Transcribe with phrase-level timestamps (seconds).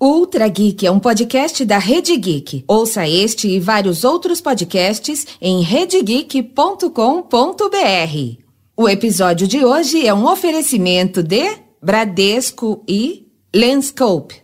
[0.00, 2.62] Ultra Geek é um podcast da Rede Geek.
[2.68, 8.42] Ouça este e vários outros podcasts em redegeek.com.br.
[8.76, 14.36] O episódio de hoje é um oferecimento de Bradesco e Lenscope.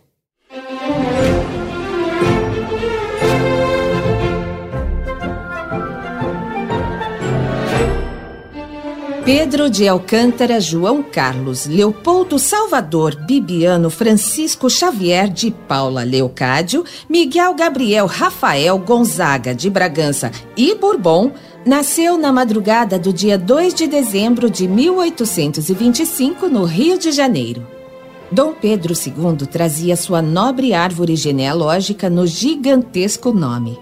[9.25, 18.05] Pedro de Alcântara, João Carlos, Leopoldo Salvador, Bibiano, Francisco Xavier de Paula Leocádio, Miguel Gabriel
[18.05, 21.31] Rafael Gonzaga de Bragança e Bourbon,
[21.65, 27.65] nasceu na madrugada do dia 2 de dezembro de 1825 no Rio de Janeiro.
[28.31, 33.75] Dom Pedro II trazia sua nobre árvore genealógica no gigantesco nome.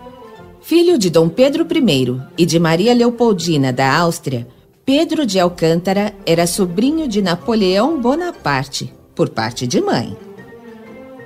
[0.62, 4.48] Filho de Dom Pedro I e de Maria Leopoldina da Áustria,
[4.86, 10.18] Pedro de Alcântara era sobrinho de Napoleão Bonaparte, por parte de mãe.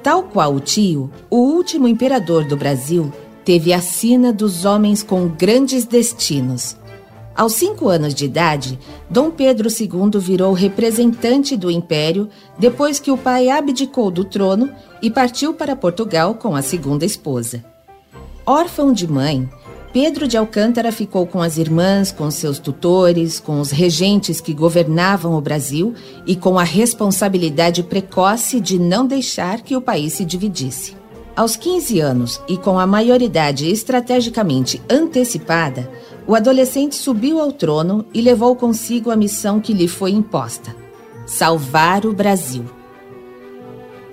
[0.03, 3.11] Tal qual o tio, o último imperador do Brasil
[3.43, 6.77] teve a sina dos homens com grandes destinos.
[7.35, 8.77] Aos cinco anos de idade,
[9.09, 12.29] Dom Pedro II virou representante do império
[12.59, 17.65] depois que o pai abdicou do trono e partiu para Portugal com a segunda esposa.
[18.45, 19.49] Órfão de mãe,
[19.93, 25.33] Pedro de Alcântara ficou com as irmãs, com seus tutores, com os regentes que governavam
[25.33, 25.93] o Brasil
[26.25, 30.95] e com a responsabilidade precoce de não deixar que o país se dividisse.
[31.35, 35.89] Aos 15 anos e com a maioridade estrategicamente antecipada,
[36.25, 40.75] o adolescente subiu ao trono e levou consigo a missão que lhe foi imposta:
[41.25, 42.65] salvar o Brasil.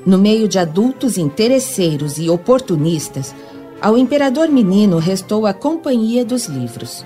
[0.06, 3.34] No meio de adultos interesseiros e oportunistas,
[3.80, 7.04] ao imperador menino restou a companhia dos livros.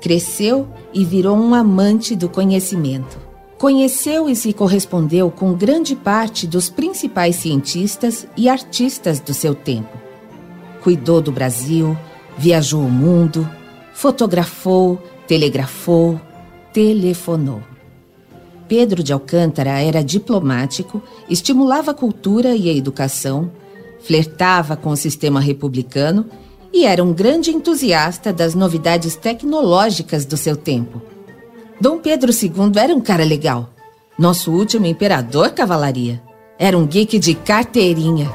[0.00, 3.18] Cresceu e virou um amante do conhecimento.
[3.58, 9.96] Conheceu e se correspondeu com grande parte dos principais cientistas e artistas do seu tempo.
[10.82, 11.96] Cuidou do Brasil,
[12.36, 13.48] viajou o mundo,
[13.94, 16.20] fotografou, telegrafou,
[16.72, 17.62] telefonou.
[18.68, 23.50] Pedro de Alcântara era diplomático, estimulava a cultura e a educação
[24.04, 26.26] flertava com o sistema republicano
[26.72, 31.00] e era um grande entusiasta das novidades tecnológicas do seu tempo.
[31.80, 33.70] Dom Pedro II era um cara legal.
[34.18, 36.22] Nosso último imperador, cavalaria.
[36.58, 38.30] Era um geek de carteirinha.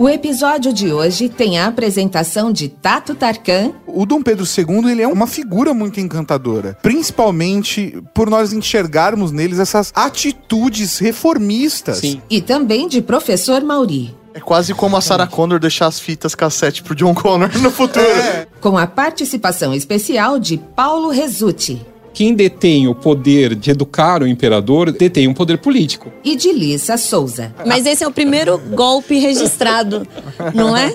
[0.00, 3.72] O episódio de hoje tem a apresentação de Tato Tarkan.
[3.86, 9.58] O Dom Pedro II ele é uma figura muito encantadora, principalmente por nós enxergarmos neles
[9.58, 11.98] essas atitudes reformistas.
[11.98, 12.22] Sim.
[12.30, 14.16] E também de Professor Mauri.
[14.32, 18.06] É quase como a Sarah Connor deixar as fitas cassete pro John Connor no futuro.
[18.06, 18.46] É.
[18.58, 21.78] Com a participação especial de Paulo Resutti
[22.12, 26.10] quem detém o poder de educar o imperador detém um poder político.
[26.24, 27.54] E de Lissa Souza.
[27.66, 30.06] Mas esse é o primeiro golpe registrado,
[30.54, 30.92] não é?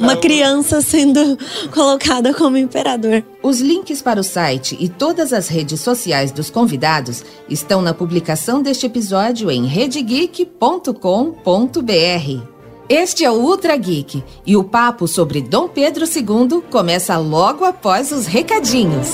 [0.00, 1.38] Uma criança sendo
[1.72, 3.24] colocada como imperador.
[3.42, 8.62] Os links para o site e todas as redes sociais dos convidados estão na publicação
[8.62, 12.56] deste episódio em redegeek.com.br.
[12.88, 18.12] Este é o Ultra Geek e o papo sobre Dom Pedro II começa logo após
[18.12, 19.08] os recadinhos.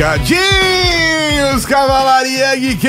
[0.00, 2.88] Recadinhos, Cavalaria Geek!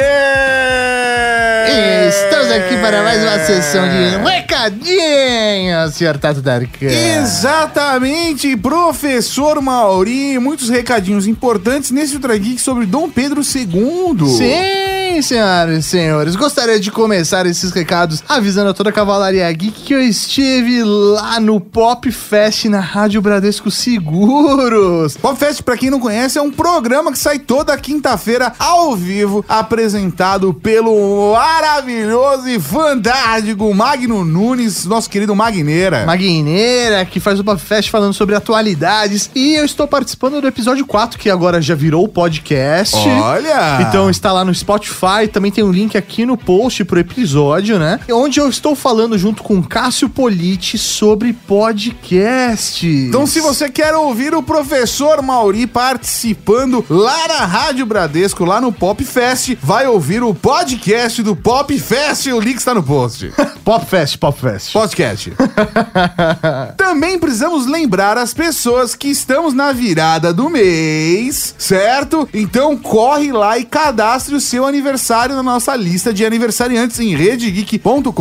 [2.07, 6.85] Estamos aqui para mais uma sessão de recadinhos, senhor Tato Darkan.
[6.85, 10.39] Exatamente, professor Mauri.
[10.39, 14.29] Muitos recadinhos importantes nesse Ultra Geek sobre Dom Pedro II.
[14.29, 15.00] Sim!
[15.11, 19.81] Sim, senhoras e senhores, gostaria de começar esses recados avisando a toda a Cavalaria Geek
[19.81, 25.17] que eu estive lá no Pop Fest na Rádio Bradesco Seguros.
[25.17, 29.43] Pop Fest, pra quem não conhece, é um programa que sai toda quinta-feira ao vivo,
[29.49, 36.05] apresentado pelo maravilhoso e fantástico Magno Nunes, nosso querido Magneira.
[36.05, 39.29] Magneira, que faz o Pop Fest falando sobre atualidades.
[39.35, 42.95] E eu estou participando do episódio 4, que agora já virou podcast.
[42.95, 43.81] Olha!
[43.81, 47.79] Então está lá no Spotify Spotify, também tem um link aqui no post pro episódio,
[47.79, 47.99] né?
[48.11, 52.87] Onde eu estou falando junto com Cássio Politi sobre podcast.
[52.87, 58.71] Então, se você quer ouvir o professor Mauri participando lá na Rádio Bradesco, lá no
[58.71, 62.27] Pop Fest, vai ouvir o podcast do Pop Fest.
[62.27, 63.33] O link está no post.
[63.65, 64.71] Pop Fest, Pop Fest.
[64.71, 65.33] Podcast.
[66.77, 72.27] também precisamos lembrar as pessoas que estamos na virada do mês, certo?
[72.33, 77.15] Então corre lá e cadastre o seu aniversário aniversário na nossa lista de aniversariantes em
[77.15, 78.11] redegeek.com.br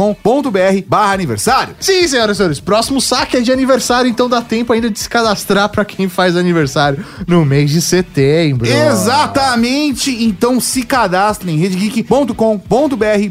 [0.87, 1.75] barra aniversário.
[1.81, 5.09] Sim, senhoras e senhores, próximo saque é de aniversário, então dá tempo ainda de se
[5.09, 8.69] cadastrar pra quem faz aniversário no mês de setembro.
[8.69, 12.35] Exatamente, então se cadastre em redegeek.com.br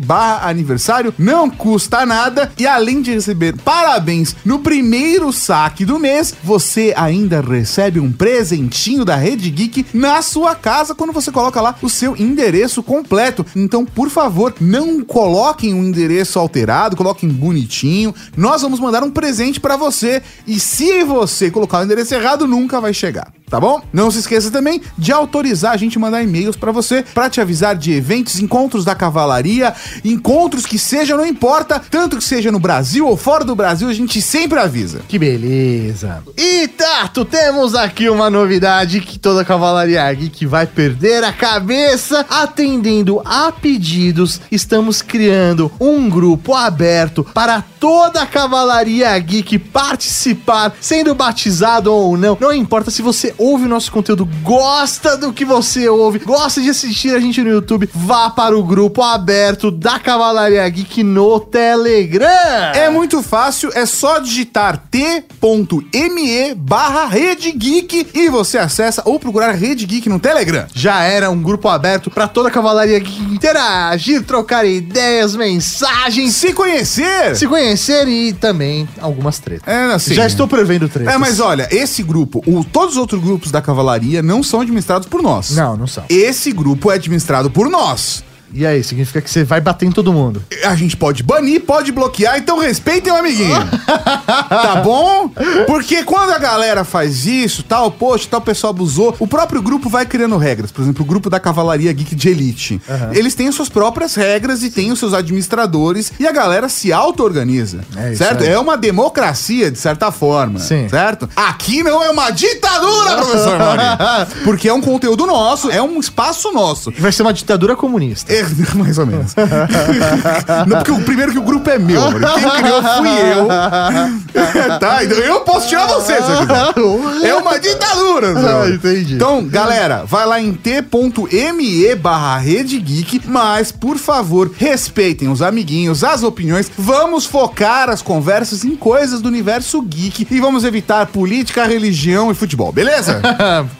[0.06, 6.36] barra aniversário, não custa nada e além de receber parabéns no primeiro saque do mês,
[6.44, 11.75] você ainda recebe um presentinho da Rede Geek na sua casa quando você coloca lá
[11.81, 13.29] o seu endereço completo.
[13.56, 18.14] Então, por favor, não coloquem um endereço alterado, coloquem bonitinho.
[18.36, 22.80] Nós vamos mandar um presente pra você e se você colocar o endereço errado, nunca
[22.80, 23.31] vai chegar.
[23.50, 23.81] Tá bom?
[23.92, 27.75] Não se esqueça também de autorizar a gente mandar e-mails pra você pra te avisar
[27.75, 29.74] de eventos, encontros da cavalaria,
[30.06, 33.94] encontros que seja, não importa, tanto que seja no Brasil ou fora do Brasil, a
[33.94, 35.01] gente sempre avisa.
[35.07, 36.24] Que beleza.
[36.38, 42.25] E Tato, temos aqui uma novidade que toda Cavalaria Geek vai perder a cabeça.
[42.30, 51.16] Atendendo a pedidos, estamos criando um grupo aberto para toda a Cavalaria Geek participar, sendo
[51.16, 52.38] batizado ou não.
[52.40, 56.69] Não importa se você ouve o nosso conteúdo, gosta do que você ouve, gosta de
[56.69, 62.27] assistir a gente no YouTube, vá para o grupo aberto da Cavalaria Geek no Telegram.
[62.75, 69.51] É muito fácil, é só digitar t.me barra Rede Geek e você acessa ou procurar
[69.53, 70.65] Rede Geek no Telegram.
[70.74, 76.53] Já era um grupo aberto para toda a Cavalaria Geek interagir, trocar ideias, mensagens, Se
[76.53, 77.36] conhecer!
[77.36, 79.68] se conhecer e também algumas tretas.
[79.68, 80.13] É, assim.
[80.13, 81.13] Já estou prevendo tretas.
[81.13, 85.08] É, mas olha, esse grupo, o, todos os outros grupos da cavalaria não são administrados
[85.08, 85.52] por nós.
[85.52, 86.04] Não, não são.
[86.10, 88.24] Esse grupo é administrado por nós.
[88.54, 90.44] E aí, significa que você vai bater em todo mundo.
[90.66, 93.57] A gente pode banir, pode bloquear, então respeitem o amiguinho.
[94.50, 95.30] tá bom?
[95.68, 100.06] Porque quando a galera faz isso, tal, poxa, tal pessoa abusou, o próprio grupo vai
[100.06, 100.72] criando regras.
[100.72, 102.81] Por exemplo, o grupo da Cavalaria Geek de Elite.
[103.13, 106.92] Eles têm as suas próprias regras e têm os seus administradores e a galera se
[106.92, 107.81] auto-organiza.
[107.96, 108.44] É isso certo?
[108.44, 108.50] aí.
[108.50, 110.60] É uma democracia, de certa forma.
[110.60, 110.88] Sim.
[110.90, 111.30] Certo?
[111.36, 113.84] Aqui não é uma ditadura, professor Mauri.
[114.44, 116.92] Porque é um conteúdo nosso, é um espaço nosso.
[116.98, 118.31] Vai ser uma ditadura comunista.
[118.34, 118.38] É,
[118.75, 119.36] mais ou menos.
[120.68, 122.27] Não, porque o primeiro que o grupo é meu, mano.
[122.33, 123.47] Quem criou fui eu.
[124.80, 125.03] tá?
[125.03, 127.25] Então eu posso tirar você, se eu.
[127.25, 128.33] É uma ditadura.
[128.38, 129.15] Ah, entendi.
[129.15, 136.03] Então, galera, vai lá em t.me barra Rede Geek, mas, por favor, respeitem os amiguinhos,
[136.03, 136.71] as opiniões.
[136.77, 142.36] Vamos focar as conversas em coisas do universo geek e vamos evitar política, religião e
[142.36, 143.21] futebol, beleza?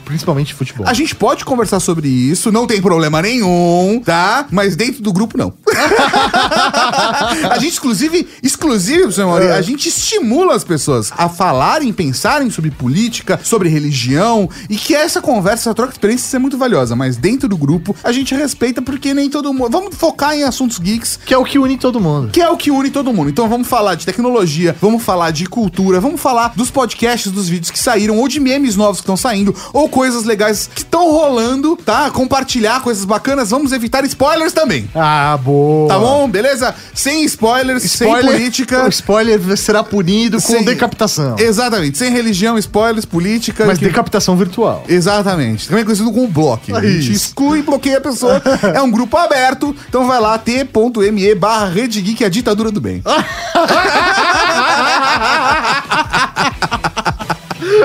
[0.04, 0.86] Principalmente futebol.
[0.86, 4.46] A gente pode conversar sobre isso, não tem problema nenhum, tá?
[4.50, 5.52] Mas dentro do grupo, não.
[7.50, 12.70] a gente, inclusive, exclusive, professor Mauri, a gente estimula as pessoas a falarem, pensarem sobre
[12.70, 17.16] política, sobre religião, e que essa conversa, essa troca de experiências é muito valiosa, mas
[17.16, 19.70] dentro do grupo a gente respeita porque nem todo mundo.
[19.70, 21.18] Vamos focar em assuntos geeks.
[21.24, 22.30] Que é o que une todo mundo.
[22.30, 23.30] Que é o que une todo mundo.
[23.30, 27.70] Então vamos falar de tecnologia, vamos falar de cultura, vamos falar dos podcasts, dos vídeos
[27.70, 31.76] que saíram, ou de memes novos que estão saindo, ou coisas legais que estão rolando,
[31.76, 32.10] tá?
[32.10, 33.50] Compartilhar coisas bacanas.
[33.50, 34.88] Vamos evitar spoilers também.
[34.94, 35.88] Ah, boa.
[35.88, 36.28] Tá bom?
[36.28, 36.74] Beleza?
[36.94, 38.84] Sem spoilers, sem política.
[38.84, 41.36] O spoiler será punido com Sem- decapitação.
[41.38, 41.98] Exatamente.
[41.98, 43.64] Sem religião, spoilers, política.
[43.66, 44.84] Mas que- decapitação virtual.
[44.88, 45.68] Exatamente.
[45.68, 46.74] Também conhecido como bloco.
[46.74, 48.40] A gente exclui e bloqueia a pessoa.
[48.74, 49.74] é um grupo aberto.
[49.88, 53.02] Então vai lá, t.me barra Rede Geek, a ditadura do bem.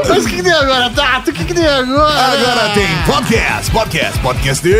[0.07, 1.31] Mas o que, que tem agora, Tato?
[1.31, 2.19] O que, que tem agora?
[2.19, 4.75] Agora tem podcast, podcast, podcast de...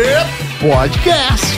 [0.60, 1.56] podcast.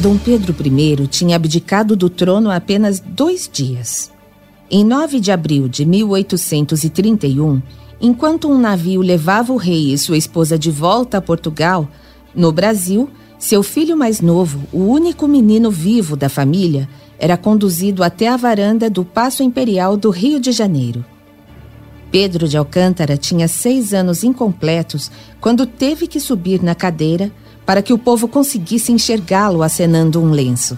[0.00, 4.10] Dom Pedro I tinha abdicado do trono há apenas dois dias.
[4.68, 7.62] Em 9 de abril de 1831,
[8.02, 11.88] enquanto um navio levava o rei e sua esposa de volta a Portugal,
[12.34, 18.26] no Brasil, seu filho mais novo, o único menino vivo da família, era conduzido até
[18.26, 21.04] a varanda do Paço Imperial do Rio de Janeiro.
[22.10, 27.32] Pedro de Alcântara tinha seis anos incompletos quando teve que subir na cadeira
[27.64, 30.76] para que o povo conseguisse enxergá-lo acenando um lenço.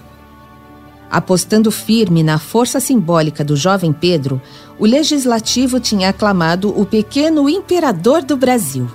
[1.09, 4.41] Apostando firme na força simbólica do jovem Pedro,
[4.79, 8.87] o legislativo tinha aclamado o pequeno imperador do Brasil.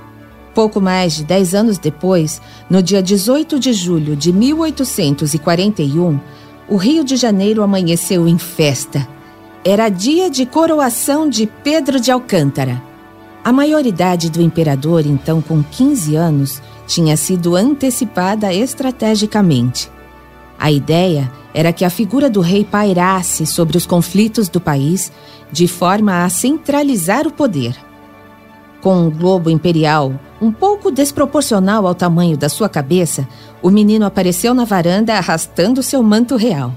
[0.55, 6.19] Pouco mais de dez anos depois, no dia 18 de julho de 1841,
[6.69, 9.07] o Rio de Janeiro amanheceu em festa.
[9.65, 12.83] Era dia de coroação de Pedro de Alcântara.
[13.43, 19.91] A maioridade do imperador, então com 15 anos, tinha sido antecipada estrategicamente.
[20.61, 25.11] A ideia era que a figura do rei pairasse sobre os conflitos do país
[25.51, 27.75] de forma a centralizar o poder.
[28.83, 33.27] Com um globo imperial um pouco desproporcional ao tamanho da sua cabeça,
[33.63, 36.75] o menino apareceu na varanda arrastando seu manto real.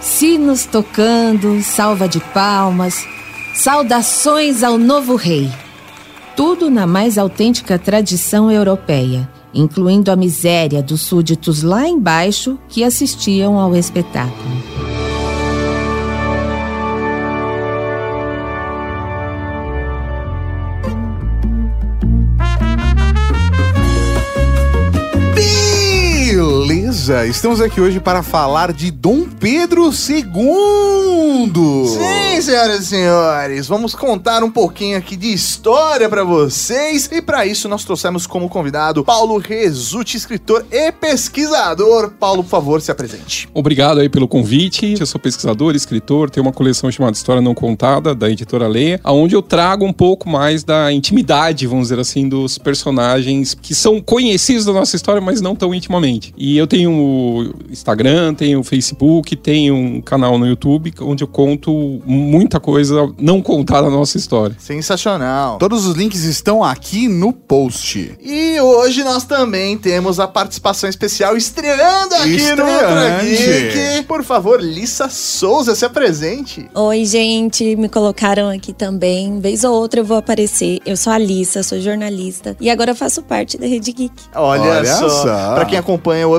[0.00, 3.06] Sinos tocando, salva de palmas,
[3.54, 5.50] saudações ao novo rei.
[6.34, 13.58] Tudo na mais autêntica tradição europeia, incluindo a miséria dos súditos lá embaixo que assistiam
[13.58, 14.99] ao espetáculo.
[27.10, 29.92] Beleza, estamos aqui hoje para falar de Dom Pedro II.
[31.88, 37.44] Sim, senhoras e senhores, vamos contar um pouquinho aqui de história pra vocês e pra
[37.44, 42.12] isso nós trouxemos como convidado Paulo Resulti, escritor e pesquisador.
[42.12, 43.48] Paulo, por favor, se apresente.
[43.52, 44.94] Obrigado aí pelo convite.
[45.00, 49.34] Eu sou pesquisador, escritor, tenho uma coleção chamada História Não Contada, da editora Leia, onde
[49.34, 54.64] eu trago um pouco mais da intimidade, vamos dizer assim, dos personagens que são conhecidos
[54.64, 56.32] da nossa história, mas não tão intimamente.
[56.38, 61.28] E eu tenho o Instagram, tenho o Facebook, tenho um canal no YouTube onde eu
[61.28, 64.54] conto muita coisa não contada da nossa história.
[64.58, 65.58] Sensacional.
[65.58, 68.16] Todos os links estão aqui no post.
[68.20, 73.72] E hoje nós também temos a participação especial estreando aqui no Ultra Estreante.
[73.96, 74.06] Geek.
[74.06, 76.68] Por favor, Lissa Souza, se apresente.
[76.74, 79.40] Oi, gente, me colocaram aqui também.
[79.40, 80.80] Vez ou outra eu vou aparecer.
[80.84, 84.14] Eu sou a Alissa, sou jornalista e agora eu faço parte da Rede Geek.
[84.34, 85.08] Olha, Olha só.
[85.08, 85.54] só.
[85.54, 86.34] Pra quem acompanha o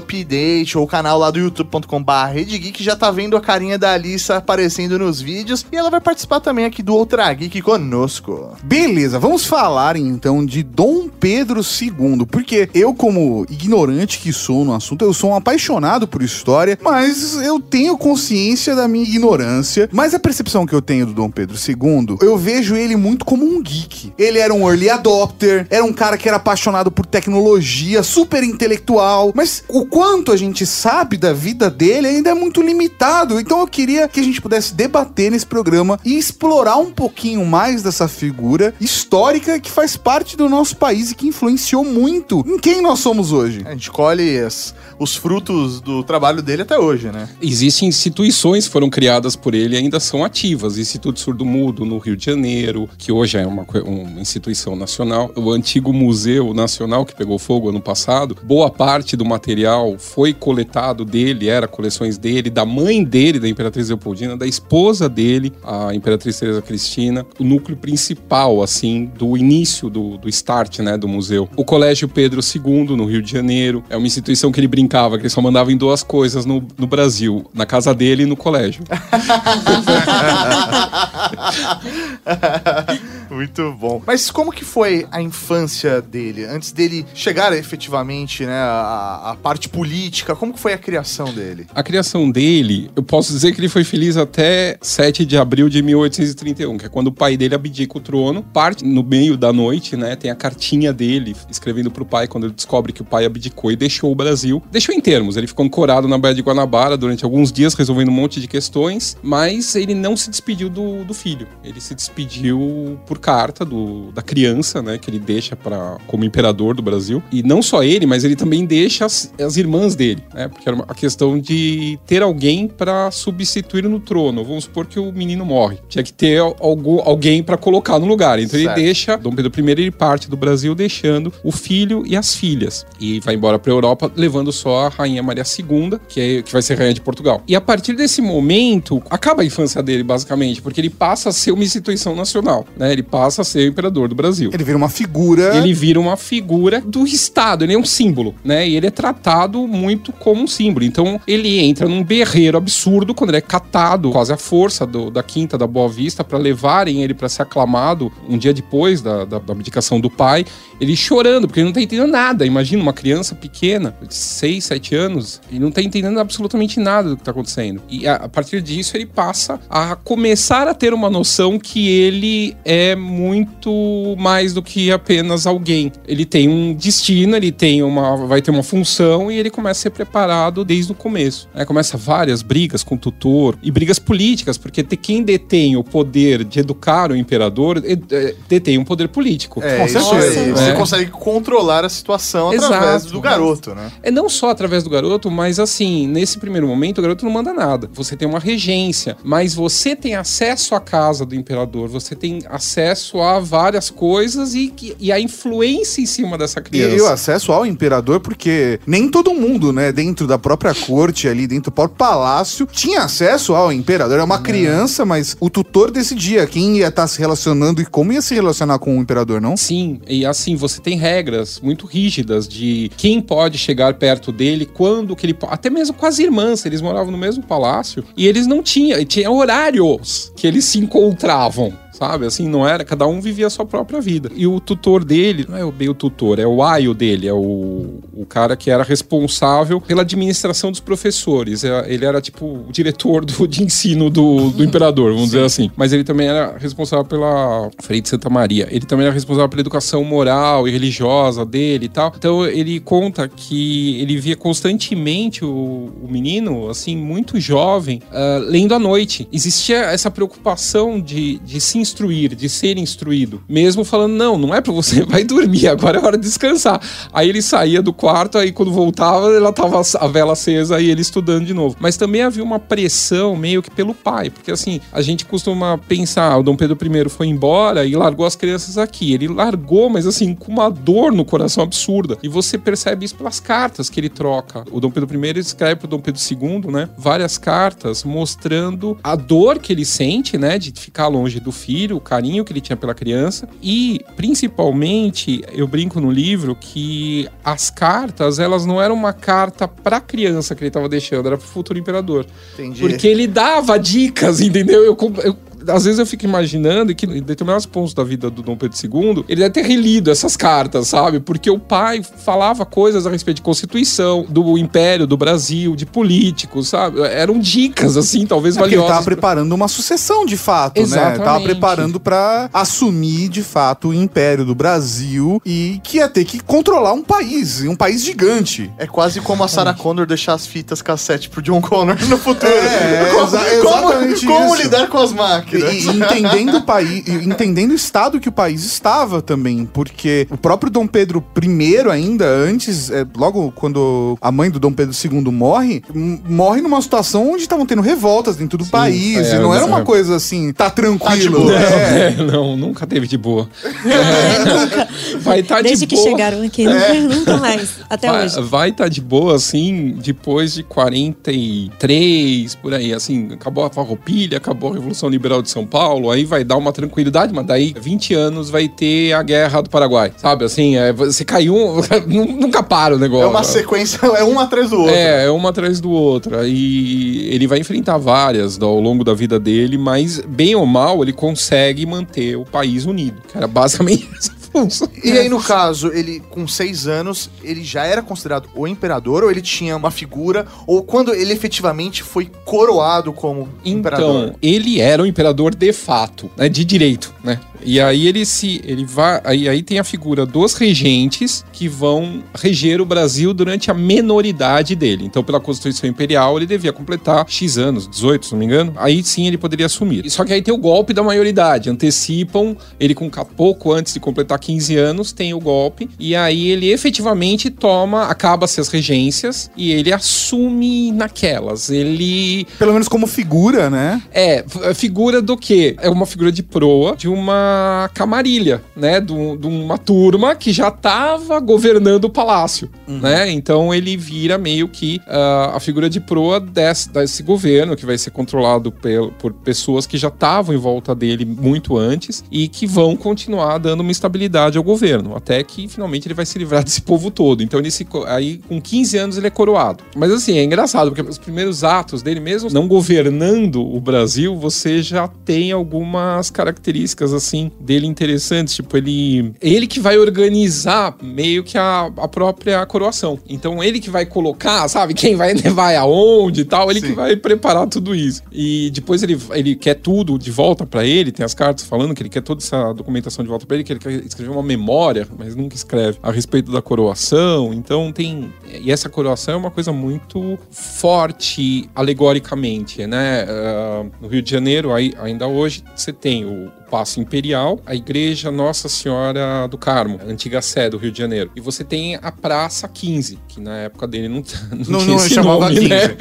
[0.75, 4.99] Ou o canal lá do youtube.com.br Geek já tá vendo a carinha da Alissa aparecendo
[4.99, 8.55] nos vídeos e ela vai participar também aqui do Ultra Geek conosco.
[8.63, 14.73] Beleza, vamos falar então de Dom Pedro II, porque eu, como ignorante que sou no
[14.73, 19.89] assunto, eu sou um apaixonado por história, mas eu tenho consciência da minha ignorância.
[19.91, 23.45] Mas a percepção que eu tenho do Dom Pedro II, eu vejo ele muito como
[23.45, 24.13] um geek.
[24.17, 29.31] Ele era um early adopter, era um cara que era apaixonado por tecnologia, super intelectual,
[29.35, 33.39] mas o quanto a gente sabe da vida dele ainda é muito limitado.
[33.39, 37.83] Então eu queria que a gente pudesse debater nesse programa e explorar um pouquinho mais
[37.83, 42.81] dessa figura histórica que faz parte do nosso país e que influenciou muito em quem
[42.81, 43.61] nós somos hoje.
[43.65, 47.27] A gente colhe as- os frutos do trabalho dele até hoje, né?
[47.41, 50.77] Existem instituições que foram criadas por ele e ainda são ativas.
[50.77, 55.31] Instituto Surdo Mudo no Rio de Janeiro, que hoje é uma, uma instituição nacional.
[55.35, 61.03] O antigo Museu Nacional, que pegou fogo ano passado, boa parte do material foi coletado
[61.03, 66.39] dele, era coleções dele, da mãe dele, da Imperatriz Leopoldina, da esposa dele, a Imperatriz
[66.39, 71.49] Teresa Cristina, o núcleo principal, assim, do início do, do start, né, do museu.
[71.55, 75.23] O Colégio Pedro II, no Rio de Janeiro, é uma instituição que ele brincava, que
[75.23, 78.83] ele só mandava em duas coisas no, no Brasil, na casa dele e no colégio.
[83.41, 84.03] Muito bom.
[84.05, 86.45] Mas como que foi a infância dele?
[86.45, 91.65] Antes dele chegar efetivamente, né, a, a parte política, como que foi a criação dele?
[91.73, 95.81] A criação dele, eu posso dizer que ele foi feliz até 7 de abril de
[95.81, 98.43] 1831, que é quando o pai dele abdica o trono.
[98.43, 100.15] Parte no meio da noite, né?
[100.15, 103.75] Tem a cartinha dele escrevendo pro pai quando ele descobre que o pai abdicou e
[103.75, 104.61] deixou o Brasil.
[104.71, 108.13] Deixou em termos, ele ficou ancorado na Baía de Guanabara durante alguns dias, resolvendo um
[108.13, 111.47] monte de questões, mas ele não se despediu do, do filho.
[111.63, 114.97] Ele se despediu por carta do, da criança, né?
[114.97, 117.23] Que ele deixa para como imperador do Brasil.
[117.31, 120.47] E não só ele, mas ele também deixa as, as irmãs dele, né?
[120.49, 124.43] Porque era a questão de ter alguém para substituir no trono.
[124.43, 125.77] Vamos supor que o menino morre.
[125.87, 128.37] Tinha que ter al- algu- alguém para colocar no lugar.
[128.39, 128.77] Então Certo.
[128.77, 132.85] ele deixa, Dom Pedro I, ele parte do Brasil deixando o filho e as filhas.
[132.99, 136.61] E vai embora para Europa, levando só a rainha Maria II, que, é, que vai
[136.61, 137.41] ser rainha de Portugal.
[137.47, 141.51] E a partir desse momento, acaba a infância dele, basicamente, porque ele passa a ser
[141.51, 142.91] uma instituição nacional, né?
[142.91, 145.55] Ele passa a ser o imperador do Brasil Ele vira uma figura.
[145.57, 148.67] ele vira uma figura do Estado, ele é um símbolo, né?
[148.67, 150.85] E ele é tratado muito como um símbolo.
[150.85, 155.21] Então, ele entra num berreiro absurdo quando ele é catado, quase à força do- da
[155.21, 159.39] Quinta da Boa Vista, para levarem ele para ser aclamado um dia depois da, da,
[159.39, 160.45] da abdicação do pai.
[160.79, 162.45] Ele chorando, porque ele não tá entendendo nada.
[162.45, 167.17] Imagina uma criança pequena, de 6, 7 anos, ele não tá entendendo absolutamente nada do
[167.17, 167.81] que tá acontecendo.
[167.89, 172.55] E a, a partir disso, ele passa a começar a ter uma noção que ele
[172.65, 175.91] é muito mais do que apenas alguém.
[176.07, 179.81] Ele tem um destino, ele tem uma, vai ter uma função e ele começa a
[179.83, 181.49] ser preparado desde o começo.
[181.53, 181.65] Né?
[181.65, 186.43] Começa várias brigas com o tutor e brigas políticas, porque ter quem detém o poder
[186.43, 189.61] de educar o imperador eh, detém um poder político.
[189.63, 190.39] É, Com isso certeza.
[190.39, 190.49] aí.
[190.49, 190.53] É.
[190.53, 193.13] Você consegue controlar a situação através Exato.
[193.13, 193.91] do garoto, né?
[194.03, 197.53] É não só através do garoto, mas assim, nesse primeiro momento, o garoto não manda
[197.53, 197.89] nada.
[197.93, 202.90] Você tem uma regência, mas você tem acesso à casa do imperador, você tem acesso
[202.91, 207.03] a várias coisas e, e a influência em cima dessa E criança.
[207.03, 211.71] o acesso ao imperador, porque nem todo mundo, né, dentro da própria corte ali, dentro
[211.71, 214.15] do próprio palácio, tinha acesso ao imperador.
[214.15, 218.21] Era uma criança, mas o tutor decidia quem ia estar se relacionando e como ia
[218.21, 219.55] se relacionar com o imperador, não?
[219.57, 225.15] Sim, e assim, você tem regras muito rígidas de quem pode chegar perto dele, quando
[225.15, 225.53] que ele pode.
[225.53, 229.29] Até mesmo com as irmãs, eles moravam no mesmo palácio e eles não tinham, tinha
[229.29, 231.73] horários que eles se encontravam.
[232.01, 234.31] Sabe, assim, não era, cada um vivia a sua própria vida.
[234.35, 237.33] E o tutor dele, não é o- bem o tutor, é o aio dele, é
[237.33, 241.63] o, o cara que era responsável pela administração dos professores.
[241.63, 245.69] É- Ele era tipo o diretor do, de ensino do, do imperador, vamos dizer assim.
[245.77, 248.67] Mas ele também era responsável pela Frei de Santa Maria.
[248.71, 252.11] Ele também era responsável pela educação moral e religiosa dele e tal.
[252.17, 258.73] Então ele conta que ele via constantemente o, o menino, assim, muito jovem, ah, lendo
[258.73, 259.27] à noite.
[259.31, 263.43] Existia essa preocupação de, de se instruir, de ser instruído.
[263.47, 266.81] Mesmo falando, não, não é pra você, vai dormir, agora é hora de descansar.
[267.13, 271.01] Aí ele saía do quarto, aí quando voltava, ela tava a vela acesa e ele
[271.01, 271.75] estudando de novo.
[271.79, 276.37] Mas também havia uma pressão meio que pelo pai, porque assim, a gente costuma pensar,
[276.37, 279.13] o Dom Pedro I foi embora e largou as crianças aqui.
[279.13, 282.17] Ele largou, mas assim, com uma dor no coração absurda.
[282.23, 284.63] E você percebe isso pelas cartas que ele troca.
[284.71, 289.59] O Dom Pedro I escreve pro Dom Pedro II, né, várias cartas mostrando a dor
[289.59, 292.93] que ele sente, né, de ficar longe do filho, o carinho que ele tinha pela
[292.93, 299.67] criança e principalmente, eu brinco no livro que as cartas, elas não eram uma carta
[299.67, 302.25] pra criança que ele tava deixando, era pro futuro imperador.
[302.53, 302.81] Entendi.
[302.81, 304.83] Porque ele dava dicas, entendeu?
[304.83, 305.37] Eu, eu-
[305.67, 309.25] às vezes eu fico imaginando que em determinados pontos da vida do Dom Pedro II,
[309.27, 311.19] ele deve ter relido essas cartas, sabe?
[311.19, 316.69] Porque o pai falava coisas a respeito de Constituição, do Império, do Brasil, de políticos,
[316.69, 317.01] sabe?
[317.01, 318.97] Eram dicas, assim, talvez É porque ele valiosas.
[318.97, 320.83] tava preparando uma sucessão de fato, né?
[320.83, 321.23] Exatamente.
[321.23, 326.39] Tava preparando pra assumir de fato o império do Brasil e que ia ter que
[326.39, 328.71] controlar um país, um país gigante.
[328.77, 332.51] É quase como a Sarah Connor deixar as fitas cassete pro John Connor no futuro.
[332.51, 334.63] É, como, exa- como- exatamente como isso.
[334.63, 335.15] lidar com as E,
[335.59, 335.85] máquinas.
[335.85, 340.37] e entendendo o país, e entendendo o estado que o país estava também, porque o
[340.37, 345.31] próprio Dom Pedro I ainda antes, é, logo quando a mãe do Dom Pedro II
[345.31, 349.53] morre, morre numa situação onde estavam tendo revoltas dentro do Sim, país, é, e não
[349.53, 349.67] era é.
[349.67, 351.41] uma coisa assim, tá tranquilo.
[351.41, 351.55] boa.
[351.55, 351.91] é.
[352.01, 353.47] É, não, nunca teve de boa.
[353.63, 354.87] nunca.
[355.21, 356.09] Vai estar de Desde que boa.
[356.09, 357.77] chegaram aqui, nunca, nunca mais.
[357.89, 358.41] Até vai, hoje.
[358.41, 362.93] Vai estar de boa, assim, depois de 43, por aí.
[362.93, 366.71] Assim, acabou a farroupilha, acabou a Revolução Liberal de São Paulo, aí vai dar uma
[366.71, 370.11] tranquilidade, mas daí 20 anos vai ter a Guerra do Paraguai.
[370.17, 371.81] Sabe, assim, é, você caiu, um-
[372.39, 373.25] nunca para o negócio.
[373.25, 374.93] É uma sequência, é um atrás do outro.
[374.95, 376.45] É, é uma atrás do outro.
[376.45, 381.13] E ele vai enfrentar várias ao longo da vida dele, mas bem ou mal, ele
[381.13, 383.17] consegue manter o país unido.
[383.33, 384.89] Era basicamente essa função.
[385.03, 389.31] E aí, no caso, ele, com seis anos, ele já era considerado o imperador, ou
[389.31, 394.27] ele tinha uma figura, ou quando ele efetivamente foi coroado como imperador?
[394.27, 397.39] Então, ele era o imperador de fato, né, de direito, né?
[397.63, 402.23] E aí ele se ele vai, aí, aí tem a figura dos regentes que vão
[402.35, 405.05] reger o Brasil durante a menoridade dele.
[405.05, 408.73] Então, pela Constituição Imperial, ele devia completar X anos, 18, se não me engano.
[408.77, 410.09] Aí sim ele poderia assumir.
[410.09, 414.39] Só que aí tem o golpe da maioridade, antecipam ele com pouco antes de completar
[414.39, 419.91] 15 anos, tem o golpe e aí ele efetivamente toma, acaba-se as regências e ele
[419.93, 421.69] assume naquelas.
[421.69, 424.01] Ele Pelo menos como figura, né?
[424.11, 424.43] é,
[424.73, 425.75] figura do quê?
[425.79, 427.50] É uma figura de proa de uma
[427.93, 428.99] camarilha, né?
[428.99, 433.29] De, um- de uma turma que já estava governando o palácio, né?
[433.31, 437.97] Então ele vira meio que ah, a figura de proa desse, desse governo que vai
[437.97, 442.65] ser controlado pel- por pessoas que já estavam em volta dele muito antes e que
[442.67, 446.81] vão continuar dando uma estabilidade ao governo, até que finalmente ele vai se livrar desse
[446.81, 447.41] povo todo.
[447.43, 449.83] Então ele se, aí com 15 anos ele é coroado.
[449.95, 454.81] Mas assim, é engraçado porque os primeiros atos dele mesmo não governando o Brasil, você
[454.81, 461.43] já tem algumas características características assim dele interessantes, tipo ele ele que vai organizar meio
[461.43, 463.19] que a, a própria coroação.
[463.27, 466.87] Então ele que vai colocar, sabe, quem vai levar aonde e tal, ele Sim.
[466.87, 468.23] que vai preparar tudo isso.
[468.31, 472.01] E depois ele ele quer tudo de volta pra ele, tem as cartas falando que
[472.01, 475.07] ele quer toda essa documentação de volta pra ele, que ele quer escrever uma memória,
[475.17, 477.53] mas nunca escreve a respeito da coroação.
[477.53, 483.25] Então tem e essa coroação é uma coisa muito forte alegoricamente, né?
[483.27, 487.73] Ah, no Rio de Janeiro, aí, ainda hoje, você tem o, o Paço Imperial, a
[487.75, 491.31] Igreja Nossa Senhora do Carmo, antiga sé do Rio de Janeiro.
[491.35, 494.95] E você tem a Praça 15, que na época dele não, não, Não, tinha não
[494.97, 495.67] esse chamava nome, 15.
[495.69, 495.87] né?
[495.87, 495.95] né?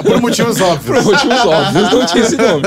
[0.04, 1.04] Por motivos Por óbvios.
[1.04, 2.62] motivos óbvios, não tinha esse nome.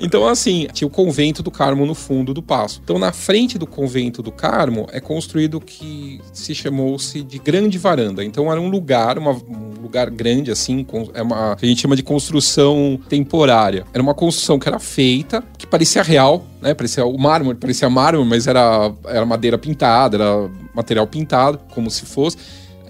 [0.00, 2.80] Então, assim, tinha o convento do Carmo no fundo do passo.
[2.82, 7.78] Então, na frente do convento do Carmo é construído o que se chamou-se de grande
[7.78, 8.24] varanda.
[8.24, 11.80] Então, era um lugar, uma- um lugar grande, assim, com- é uma, que a gente
[11.80, 13.84] chama de construção temporária.
[13.92, 16.74] Era uma construção que era feita, que parecia real, né?
[16.74, 22.04] Parecia o mármore, parecia mármore, mas era, era madeira pintada, era material pintado, como se
[22.04, 22.36] fosse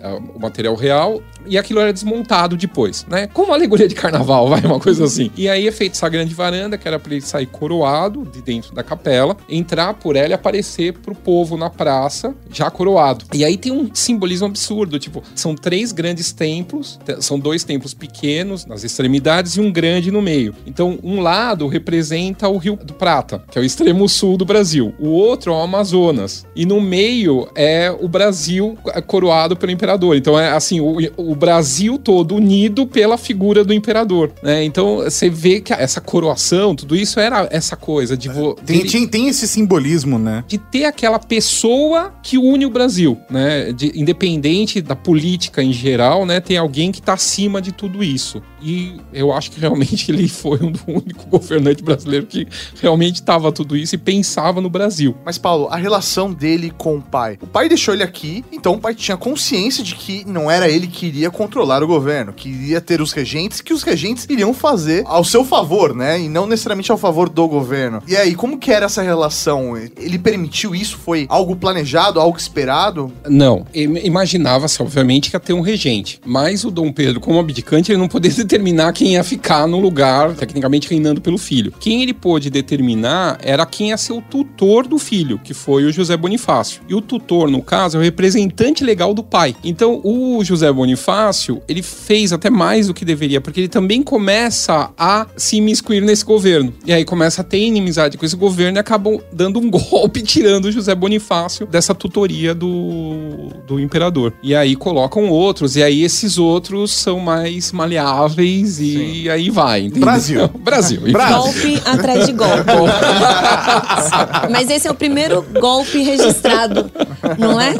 [0.00, 3.26] é, o material real, e aquilo era desmontado depois, né?
[3.32, 5.30] Como alegoria de carnaval, vai, uma coisa assim.
[5.36, 8.74] E aí é feita essa grande varanda, que era pra ele sair coroado de dentro
[8.74, 13.24] da capela, entrar por ela e aparecer pro povo na praça, já coroado.
[13.32, 17.94] E aí tem um simbolismo absurdo, tipo, são três grandes templos, te- são dois templos
[17.94, 20.54] pequenos nas extremidades e um grande no meio.
[20.66, 24.94] Então, um lado representa o Rio do Prata, que é o extremo sul do Brasil.
[24.98, 26.46] O outro é o Amazonas.
[26.54, 28.76] E no meio é o Brasil
[29.06, 30.16] coroado pelo imperador.
[30.16, 34.30] Então é assim, o, o Brasil todo unido pela figura do imperador.
[34.42, 34.64] Né?
[34.64, 38.90] Então você vê que essa coroação, tudo isso era essa coisa de, vo, Tem, dele-
[38.90, 40.44] tem, tem esse simbolismo, né?
[40.46, 43.72] de ter aquela pessoa que une o Brasil, né?
[43.72, 46.40] De- independente da política em geral, né?
[46.40, 48.42] Tem alguém que está acima de tudo isso.
[48.62, 52.46] E eu acho que realmente ele foi um do único governante brasileiro que
[52.80, 55.14] realmente estava tudo isso e pensava no Brasil.
[55.24, 57.38] Mas, Paulo, a relação dele com o pai.
[57.42, 60.86] O pai deixou ele aqui, então o pai tinha consciência de que não era ele
[60.86, 65.02] que iria controlar o governo, que iria ter os regentes, que os regentes iriam fazer
[65.06, 66.20] ao seu favor, né?
[66.20, 68.02] E não necessariamente ao favor do governo.
[68.06, 69.76] E aí, como que era essa relação?
[69.76, 70.96] Ele permitiu isso?
[70.98, 73.12] Foi algo planejado, algo esperado?
[73.28, 76.20] Não, im- imaginava-se, obviamente, que ia ter um regente.
[76.24, 80.34] Mas o Dom Pedro, como abdicante, ele não poderia determinar quem ia ficar no lugar,
[80.34, 81.72] tecnicamente reinando pelo filho.
[81.80, 85.92] Quem ele pôde determinar era quem ia ser o tutor do filho, que foi o
[85.92, 86.82] José Bonifácio.
[86.86, 89.56] E o tutor, no caso, é o representante legal do pai.
[89.64, 94.90] Então, o José Bonifácio, ele fez até mais do que deveria, porque ele também começa
[94.98, 96.74] a se imiscuir nesse governo.
[96.84, 100.66] E aí começa a ter inimizade com esse governo e acabam dando um golpe, tirando
[100.66, 104.34] o José Bonifácio dessa tutoria do, do imperador.
[104.42, 109.82] E aí colocam outros, e aí esses outros são mais maleáveis e aí vai.
[109.82, 110.02] entendeu?
[110.04, 110.48] Brasil.
[110.60, 111.00] Brasil.
[111.12, 111.36] Brasil.
[111.36, 112.62] Golpe atrás de golpe.
[114.50, 116.90] Mas esse é o primeiro golpe registrado,
[117.38, 117.72] não é?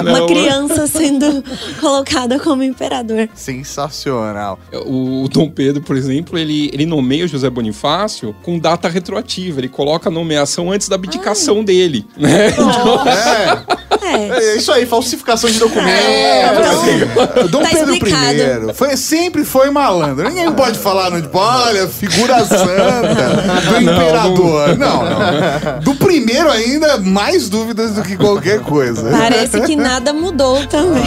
[0.00, 1.42] Uma Não, criança sendo
[1.80, 3.28] colocada como imperador.
[3.34, 4.58] Sensacional.
[4.86, 9.60] O, o Dom Pedro, por exemplo, ele, ele nomeia o José Bonifácio com data retroativa.
[9.60, 12.48] Ele coloca a nomeação antes da abdicação dele, né?
[12.48, 13.89] É,
[14.22, 14.52] É.
[14.52, 16.04] é isso aí, falsificação de documentos.
[16.04, 18.70] É, então, Dom Tá Pedro explicado.
[18.70, 20.28] I foi, sempre foi malandro.
[20.28, 24.78] Ninguém pode falar, no, tipo, olha, figura santa do imperador.
[24.78, 25.80] Não, não.
[25.80, 29.10] Do primeiro ainda, mais dúvidas do que qualquer coisa.
[29.10, 31.02] Parece que nada mudou também.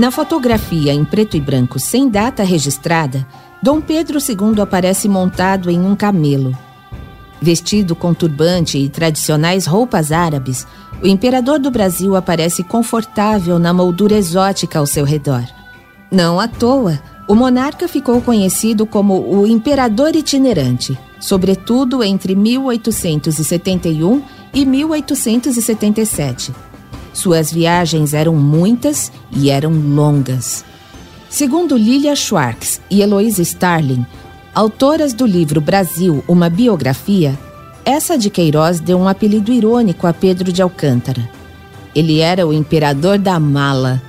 [0.00, 3.26] Na fotografia em preto e branco sem data registrada,
[3.62, 6.56] Dom Pedro II aparece montado em um camelo.
[7.42, 10.66] Vestido com turbante e tradicionais roupas árabes,
[11.02, 15.44] o imperador do Brasil aparece confortável na moldura exótica ao seu redor.
[16.10, 24.66] Não à toa, o monarca ficou conhecido como o Imperador Itinerante, sobretudo entre 1871 e
[24.66, 26.52] 1877.
[27.12, 30.64] Suas viagens eram muitas e eram longas.
[31.30, 34.04] Segundo Lilia Schwartz e Heloísa Starling,
[34.52, 37.38] autoras do livro Brasil, uma biografia,
[37.84, 41.30] essa de Queiroz deu um apelido irônico a Pedro de Alcântara.
[41.94, 44.02] Ele era o imperador da mala.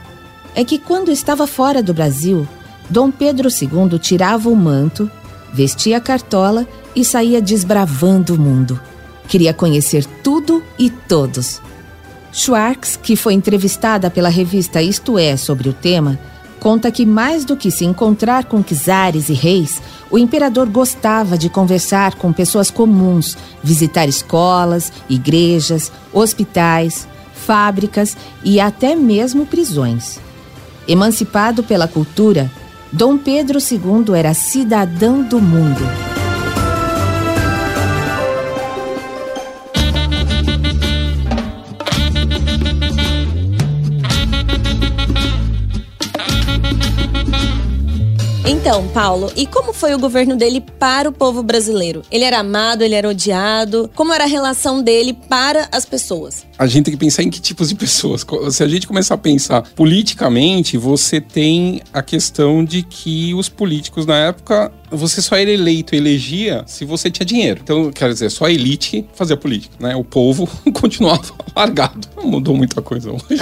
[0.56, 2.48] É que quando estava fora do Brasil,
[2.90, 5.10] Dom Pedro II tirava o manto,
[5.54, 8.80] vestia a cartola e saía desbravando o mundo.
[9.28, 11.62] Queria conhecer tudo e todos.
[12.34, 16.20] Schwartz, que foi entrevistada pela revista Isto É sobre o tema,
[16.62, 21.50] conta que mais do que se encontrar com czares e reis, o imperador gostava de
[21.50, 30.20] conversar com pessoas comuns, visitar escolas, igrejas, hospitais, fábricas e até mesmo prisões.
[30.88, 32.52] Emancipado pela cultura,
[32.92, 36.21] Dom Pedro II era cidadão do mundo.
[48.62, 52.04] Então, Paulo, e como foi o governo dele para o povo brasileiro?
[52.12, 53.90] Ele era amado, ele era odiado?
[53.96, 56.46] Como era a relação dele para as pessoas?
[56.62, 58.24] a gente tem que pensar em que tipos de pessoas.
[58.52, 64.06] Se a gente começar a pensar politicamente, você tem a questão de que os políticos
[64.06, 67.62] na época você só era eleito, elegia se você tinha dinheiro.
[67.64, 69.96] Então, quer dizer, só a elite fazia política, né?
[69.96, 71.24] O povo continuava
[71.56, 72.08] largado.
[72.16, 73.42] Não mudou muita coisa hoje.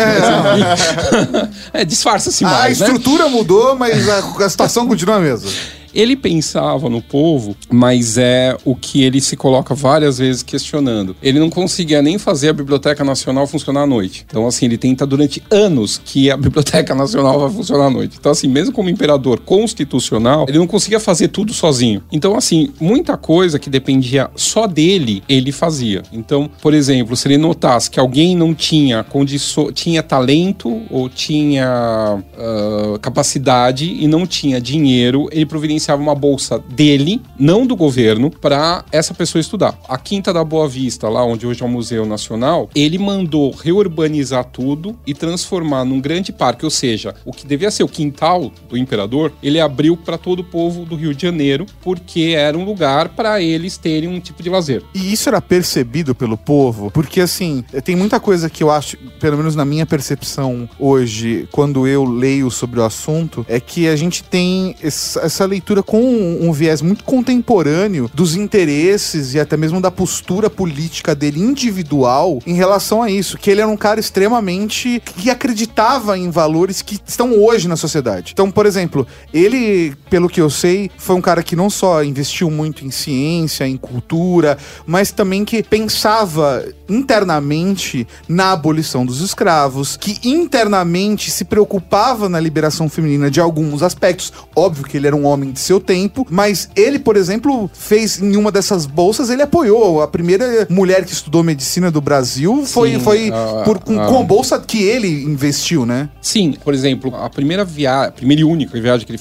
[1.73, 2.93] É, é disfarça-se mais, A né?
[2.93, 5.78] estrutura mudou, mas a, a situação continua a mesma.
[5.93, 11.15] Ele pensava no povo, mas é o que ele se coloca várias vezes questionando.
[11.21, 14.25] Ele não conseguia nem fazer a Biblioteca Nacional funcionar à noite.
[14.27, 18.17] Então, assim, ele tenta durante anos que a Biblioteca Nacional vai funcionar à noite.
[18.19, 22.03] Então, assim, mesmo como imperador constitucional, ele não conseguia fazer tudo sozinho.
[22.11, 26.03] Então, assim, muita coisa que dependia só dele, ele fazia.
[26.11, 32.21] Então, por exemplo, se ele notasse que alguém não tinha condições, tinha talento ou tinha
[32.37, 38.83] uh, capacidade e não tinha dinheiro, ele providenciava uma bolsa dele, não do governo, para
[38.91, 39.79] essa pessoa estudar.
[39.87, 44.45] A Quinta da Boa Vista, lá onde hoje é o Museu Nacional, ele mandou reurbanizar
[44.45, 48.77] tudo e transformar num grande parque, ou seja, o que devia ser o quintal do
[48.77, 53.09] imperador, ele abriu para todo o povo do Rio de Janeiro, porque era um lugar
[53.09, 54.83] para eles terem um tipo de lazer.
[54.93, 59.37] E isso era percebido pelo povo, porque assim, tem muita coisa que eu acho, pelo
[59.37, 64.23] menos na minha percepção hoje, quando eu leio sobre o assunto, é que a gente
[64.23, 69.79] tem essa, essa leitura com um, um viés muito contemporâneo dos interesses e até mesmo
[69.79, 75.01] da postura política dele individual em relação a isso, que ele era um cara extremamente
[75.05, 78.31] que acreditava em valores que estão hoje na sociedade.
[78.33, 82.49] Então, por exemplo, ele, pelo que eu sei, foi um cara que não só investiu
[82.49, 90.17] muito em ciência, em cultura, mas também que pensava internamente na abolição dos escravos, que
[90.27, 94.33] internamente se preocupava na liberação feminina de alguns aspectos.
[94.55, 98.35] Óbvio que ele era um homem de seu tempo, mas ele, por exemplo, fez em
[98.37, 102.99] uma dessas bolsas, ele apoiou a primeira mulher que estudou medicina do Brasil foi, Sim,
[102.99, 106.09] foi a- por, com, a- com a bolsa que ele investiu, né?
[106.21, 109.19] Sim, por exemplo, a primeira viagem, primeira e única viagem que ele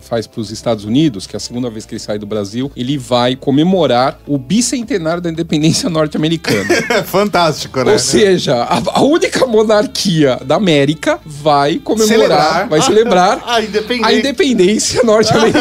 [0.00, 2.70] faz para os Estados Unidos, que é a segunda vez que ele sai do Brasil,
[2.76, 6.64] ele vai comemorar o bicentenário da independência norte-americana.
[7.06, 7.92] Fantástico, né?
[7.92, 12.68] Ou seja, a, a única monarquia da América vai comemorar, Celebrar.
[12.68, 14.06] vai celebrar A independência.
[14.06, 15.59] a independência norte-americana.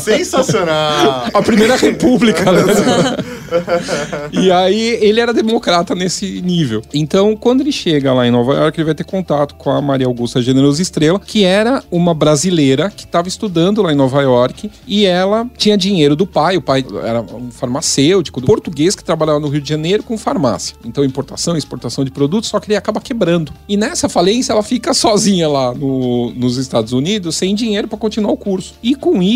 [0.00, 1.26] Sensacional.
[1.32, 2.62] A primeira república, né?
[4.32, 6.82] e aí ele era democrata nesse nível.
[6.92, 10.06] Então, quando ele chega lá em Nova York, ele vai ter contato com a Maria
[10.06, 15.04] Augusta Generoso Estrela, que era uma brasileira que estava estudando lá em Nova York e
[15.04, 16.56] ela tinha dinheiro do pai.
[16.56, 20.76] O pai era um farmacêutico português que trabalhava no Rio de Janeiro com farmácia.
[20.84, 23.52] Então, importação e exportação de produtos, só que ele acaba quebrando.
[23.68, 28.32] E nessa falência, ela fica sozinha lá no- nos Estados Unidos, sem dinheiro para continuar
[28.32, 28.74] o curso.
[28.82, 29.33] E com isso,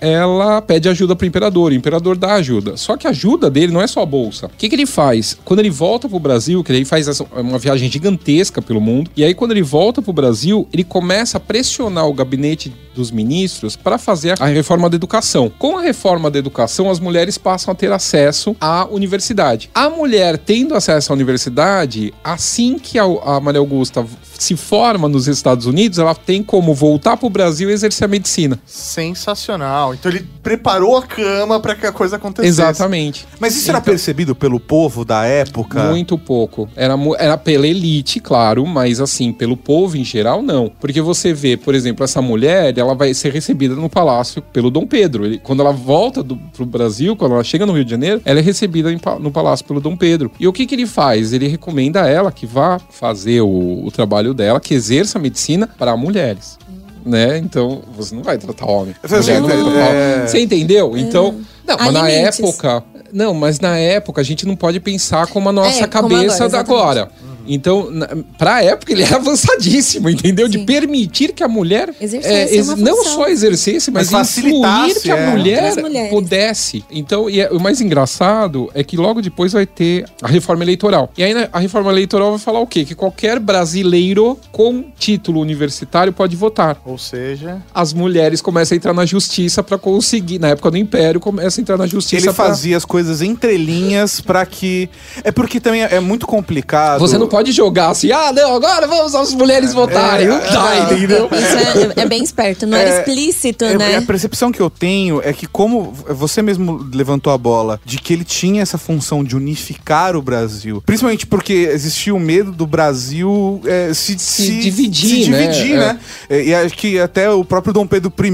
[0.00, 1.72] ela pede ajuda pro imperador.
[1.72, 2.76] O imperador dá ajuda.
[2.76, 4.46] Só que a ajuda dele não é só a bolsa.
[4.46, 5.36] O que, que ele faz?
[5.44, 9.24] Quando ele volta pro Brasil, que ele faz essa- uma viagem gigantesca pelo mundo, e
[9.24, 13.98] aí quando ele volta pro Brasil, ele começa a pressionar o gabinete dos ministros para
[13.98, 15.50] fazer a reforma da educação.
[15.58, 19.70] Com a reforma da educação, as mulheres passam a ter acesso à universidade.
[19.74, 23.06] A mulher tendo acesso à universidade, assim que a,
[23.40, 24.06] Maria Augusta
[24.38, 28.58] se forma nos Estados Unidos, ela tem como voltar pro Brasil e exercer a medicina.
[28.64, 29.94] Sensacional.
[29.94, 32.48] Então ele preparou a cama pra que a coisa acontecesse.
[32.60, 33.26] Exatamente.
[33.38, 35.84] Mas isso era Então- percebido pelo povo da época?
[35.90, 36.68] Muito pouco.
[36.74, 40.70] Era, era pela elite, claro, mas assim, pelo povo em geral, não.
[40.80, 44.86] Porque você vê, por exemplo, essa mulher, ela vai ser recebida no palácio pelo Dom
[44.86, 45.24] Pedro.
[45.26, 48.38] Ele- quando ela volta do, pro Brasil, quando ela chega no Rio de Janeiro, ela
[48.38, 50.30] é recebida em no palácio pelo Dom Pedro.
[50.38, 51.32] E o que, que ele faz?
[51.32, 55.68] Ele recomenda a ela que vá fazer o, o trabalho dela, que exerça a medicina
[55.78, 56.58] para mulheres.
[57.04, 57.38] Né?
[57.38, 58.94] Então, você não vai tratar homem.
[59.02, 60.26] Você- não vai tratar é-.
[60.26, 60.96] Você entendeu?
[60.96, 65.48] Então, não, mas na época, não, mas na época a gente não pode pensar como
[65.48, 67.08] a nossa É, cabeça agora, da agora.
[67.52, 68.06] Então, na,
[68.38, 70.46] pra época ele era avançadíssimo, entendeu?
[70.46, 70.66] De Sim.
[70.66, 75.16] permitir que a mulher Exercesse ex- uma não só exercesse, mas, Mas influir que a
[75.16, 75.30] é.
[75.30, 75.74] mulher
[76.10, 76.84] pudesse.
[76.90, 81.10] Então, e é- o mais engraçado é que logo depois vai ter a reforma eleitoral.
[81.16, 82.84] E aí né, a reforma eleitoral vai falar o quê?
[82.84, 88.92] Que qualquer brasileiro com título universitário pode votar Ou seja, as mulheres começam a entrar
[88.92, 92.46] na justiça pra conseguir, na época do Império, começa a entrar na justiça Ele pra-
[92.46, 94.88] fazia as coisas entre linhas pra que.
[95.24, 97.00] É porque também é muito complicado.
[97.00, 100.26] Você não pode jogar assim, ah, não, agora vamos as mulheres votarem.
[100.28, 101.28] não dá, entendeu?
[101.32, 102.66] Isso é, é bem esperto.
[102.66, 103.96] Não era É, explícito, É, né?
[103.96, 108.12] A percepção que eu tenho é que, como você mesmo levantou a bola, de que
[108.12, 113.60] ele tinha essa função de unificar o Brasil, principalmente porque existia o medo do Brasil
[113.64, 115.46] é, se, Se dividir, se né?
[115.46, 115.98] dividir, né?
[116.28, 118.28] É, E acho que até o próprio Dom Pedro I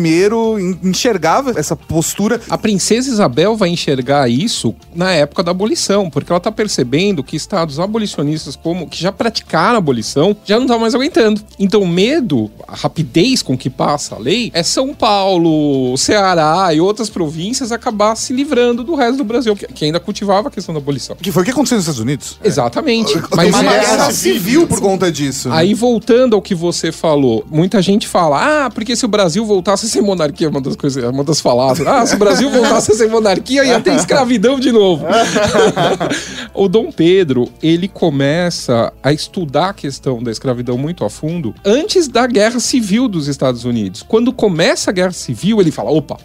[0.62, 2.40] en- enxergava essa postura.
[2.48, 4.55] A princesa Isabel vai enxergar isso
[4.94, 9.74] na época da abolição, porque ela tá percebendo que estados abolicionistas como que já praticaram
[9.76, 11.40] a abolição já não estão mais aguentando.
[11.58, 16.80] Então o medo, a rapidez com que passa a lei, é São Paulo, Ceará e
[16.80, 20.80] outras províncias acabar se livrando do resto do Brasil, que, ainda cultivava a questão da
[20.80, 21.16] abolição.
[21.20, 22.38] Que foi o que aconteceu nos Estados Unidos.
[22.42, 23.12] Exatamente.
[23.14, 25.48] Teve Mas uma é- guerra civil por conta disso.
[25.48, 25.56] né?
[25.56, 29.86] Aí voltando ao que você falou, muita gente fala: "Ah, porque se o Brasil voltasse
[29.86, 31.86] a ser monarquia, é uma das coisas, é uma das faladas.
[31.86, 35.04] Ah, se o Brasil voltasse a ser monarquia, ia ter escravidão de novo".
[36.54, 42.06] o Dom Pedro, ele começa a estudar a questão da escravidão muito a fundo antes
[42.06, 44.02] da Guerra Civil dos Estados Unidos.
[44.06, 46.16] Quando começa a Guerra Civil, ele fala: "Opa,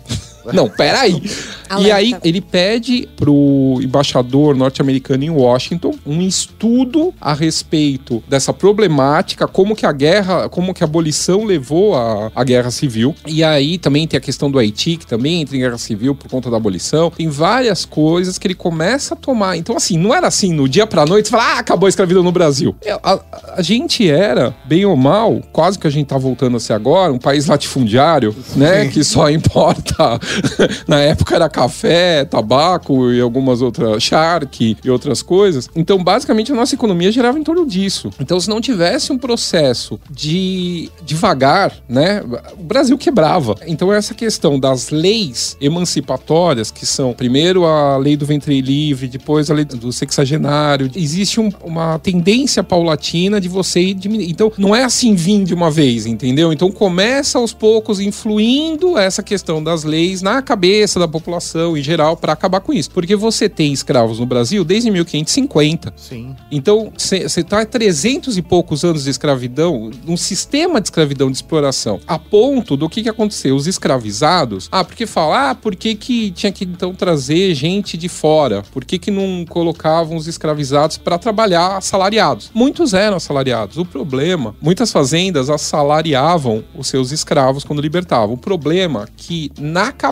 [0.53, 1.21] não, peraí.
[1.79, 9.47] E aí ele pede pro embaixador norte-americano em Washington um estudo a respeito dessa problemática,
[9.47, 13.15] como que a guerra, como que a abolição levou à, à guerra civil.
[13.25, 16.29] E aí também tem a questão do Haiti, que também entra em guerra civil por
[16.29, 17.09] conta da abolição.
[17.09, 19.55] Tem várias coisas que ele começa a tomar.
[19.55, 22.23] Então, assim, não era assim no dia pra noite, você fala, ah, acabou a escravidão
[22.23, 22.75] no Brasil.
[22.83, 23.19] É, A,
[23.55, 27.13] a gente era, bem ou mal, quase que a gente tá voltando a ser agora,
[27.13, 28.87] um país latifundiário, né?
[28.87, 30.19] Que só importa.
[30.87, 35.69] Na época era café, tabaco e algumas outras, charque e outras coisas.
[35.75, 38.09] Então, basicamente, a nossa economia girava em torno disso.
[38.19, 42.21] Então, se não tivesse um processo de devagar, né?
[42.57, 43.55] O Brasil quebrava.
[43.67, 49.49] Então, essa questão das leis emancipatórias, que são primeiro a lei do ventre livre, depois
[49.49, 53.97] a lei do sexagenário, existe um- uma tendência paulatina de você ir.
[54.29, 56.51] Então, não é assim vir de uma vez, entendeu?
[56.51, 62.17] Então, começa aos poucos influindo essa questão das leis na cabeça da população em geral
[62.17, 62.91] para acabar com isso.
[62.91, 65.93] Porque você tem escravos no Brasil desde 1550.
[65.95, 66.35] Sim.
[66.51, 71.37] Então, você tá há 300 e poucos anos de escravidão, um sistema de escravidão de
[71.37, 73.55] exploração, a ponto do que, que aconteceu?
[73.55, 78.09] Os escravizados, ah, porque falar, ah, por que, que tinha que então trazer gente de
[78.09, 78.63] fora?
[78.71, 82.51] Por que, que não colocavam os escravizados para trabalhar assalariados?
[82.53, 83.77] Muitos eram assalariados.
[83.77, 88.35] O problema, muitas fazendas assalariavam os seus escravos quando libertavam.
[88.35, 90.10] O problema é que na cabeça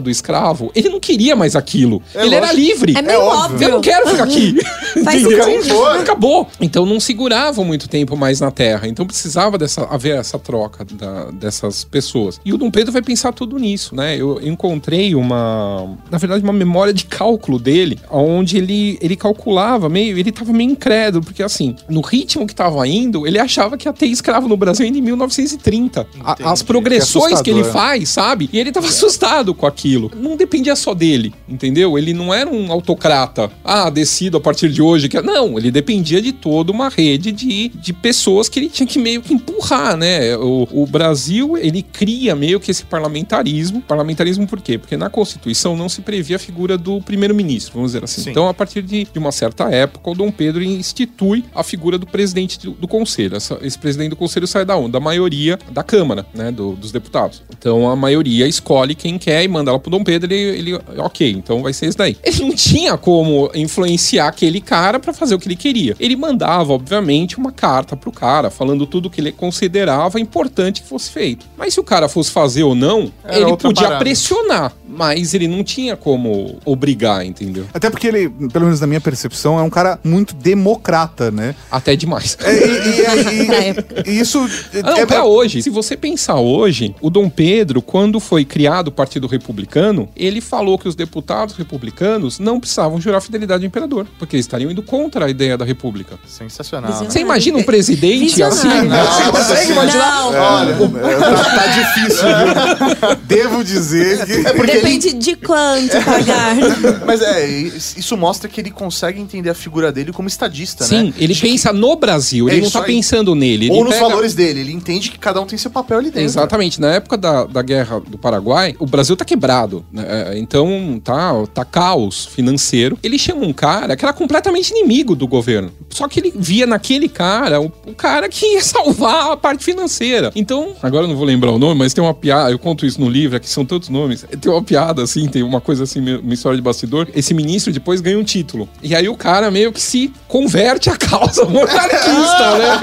[0.00, 2.02] do escravo, ele não queria mais aquilo.
[2.14, 2.60] É ele era lógico.
[2.60, 2.94] livre.
[2.96, 3.44] É meio óbvio.
[3.44, 3.68] óbvio.
[3.68, 4.56] Eu não quero ficar aqui.
[5.04, 5.44] Faz Entendeu?
[5.44, 5.84] sentido.
[5.86, 6.48] Acabou.
[6.60, 8.86] Então não seguravam muito tempo mais na terra.
[8.88, 12.40] Então precisava dessa, haver essa troca da- dessas pessoas.
[12.44, 14.16] E o Dom Pedro vai pensar tudo nisso, né?
[14.16, 20.18] Eu encontrei uma, na verdade, uma memória de cálculo dele, onde ele, ele calculava meio,
[20.18, 23.92] ele tava meio incrédulo, porque assim, no ritmo que tava indo, ele achava que ia
[23.92, 26.06] ter escravo no Brasil ainda em 1930.
[26.22, 26.48] A- Entendi.
[26.48, 27.82] as progressões que, ele assustador.
[27.88, 28.50] faz, sabe?
[28.52, 30.10] E ele tava assustado com aquilo.
[30.14, 31.96] Não dependia só dele, entendeu?
[31.96, 33.50] Ele não era um autocrata.
[33.64, 35.20] Ah, decido a partir de hoje que.
[35.22, 39.22] Não, ele dependia de toda uma rede de, de pessoas que ele tinha que meio
[39.22, 40.36] que empurrar, né?
[40.36, 43.80] O, o Brasil, ele cria meio que esse parlamentarismo.
[43.82, 44.76] Parlamentarismo por quê?
[44.78, 48.22] Porque na Constituição não se previa a figura do primeiro-ministro, vamos dizer assim.
[48.22, 48.30] Sim.
[48.30, 52.06] Então, a partir de, de uma certa época, o Dom Pedro institui a figura do
[52.06, 53.36] presidente do, do conselho.
[53.36, 54.92] Essa- esse presidente do conselho sai da onde?
[54.92, 56.50] Da maioria da Câmara, né?
[56.50, 57.42] do- dos deputados.
[57.56, 60.32] Então, a maioria escolhe quem quer e manda ela pro Dom Pedro.
[60.32, 62.16] Ele, ele ok, então vai ser esse daí.
[62.22, 65.94] Ele não tinha como influenciar aquele cara pra fazer o que ele queria.
[66.00, 71.10] Ele mandava, obviamente, uma carta pro cara, falando tudo que ele considerava importante que fosse
[71.10, 71.46] feito.
[71.56, 73.98] Mas se o cara fosse fazer ou não, Era ele podia parada.
[74.04, 74.72] pressionar.
[74.94, 77.64] Mas ele não tinha como obrigar, entendeu?
[77.72, 81.54] Até porque ele, pelo menos na minha percepção, é um cara muito democrata, né?
[81.70, 82.36] Até demais.
[82.42, 84.02] É, e, e- e- Pra época.
[84.06, 84.38] e isso.
[84.84, 85.62] Não, é, pra é- hoje.
[85.62, 90.78] Se você pensar hoje, o Dom Pedro, quando foi criado o Partido Republicano, ele falou
[90.78, 95.26] que os deputados republicanos não precisavam jurar fidelidade ao imperador, porque eles estariam indo contra
[95.26, 96.18] a ideia da república.
[96.26, 96.90] Sensacional.
[97.02, 97.10] né?
[97.10, 98.58] Você imagina um presidente Visionário.
[98.58, 98.88] assim?
[98.88, 100.22] Não, Você consegue imaginar?
[100.22, 100.76] Não, Olha,
[101.18, 103.16] tá, tá difícil, viu?
[103.28, 104.32] Devo dizer que.
[104.32, 106.56] É porque ele, depende de quanto pagar.
[107.06, 110.88] Mas é, isso mostra que ele consegue entender a figura dele como estadista, né?
[110.88, 112.94] Sim, ele pensa no Brasil, É ele não isso tá aí.
[112.94, 113.68] pensando nele.
[113.68, 114.60] Ou ele nos pega- valores dele.
[114.60, 116.22] Ele entende que cada um tem seu papel ali dentro.
[116.22, 116.80] Exatamente.
[116.80, 120.04] Na época da, da guerra do Paraguai, o Brasil Brasil tá quebrado, né?
[120.08, 122.96] É, então tá, tá caos financeiro.
[123.02, 125.72] Ele chama um cara que era completamente inimigo do governo.
[125.90, 130.30] Só que ele via naquele cara o, o cara que ia salvar a parte financeira.
[130.36, 133.00] Então, agora eu não vou lembrar o nome, mas tem uma piada, eu conto isso
[133.00, 134.24] no livro, aqui são tantos nomes.
[134.40, 137.08] Tem uma piada assim, tem uma coisa assim, uma história de bastidor.
[137.12, 138.68] Esse ministro depois ganha um título.
[138.82, 142.80] E aí o cara meio que se converte à causa monarquista, né?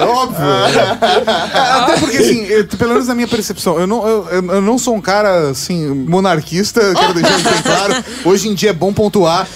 [0.00, 0.44] É, óbvio.
[0.44, 4.62] É, até porque, assim, eu- pelo menos na minha percepção, eu não, eu, eu- eu
[4.62, 8.04] não sou um cara, assim, monarquista, quero deixar isso bem claro.
[8.24, 9.46] Hoje em dia é bom pontuar.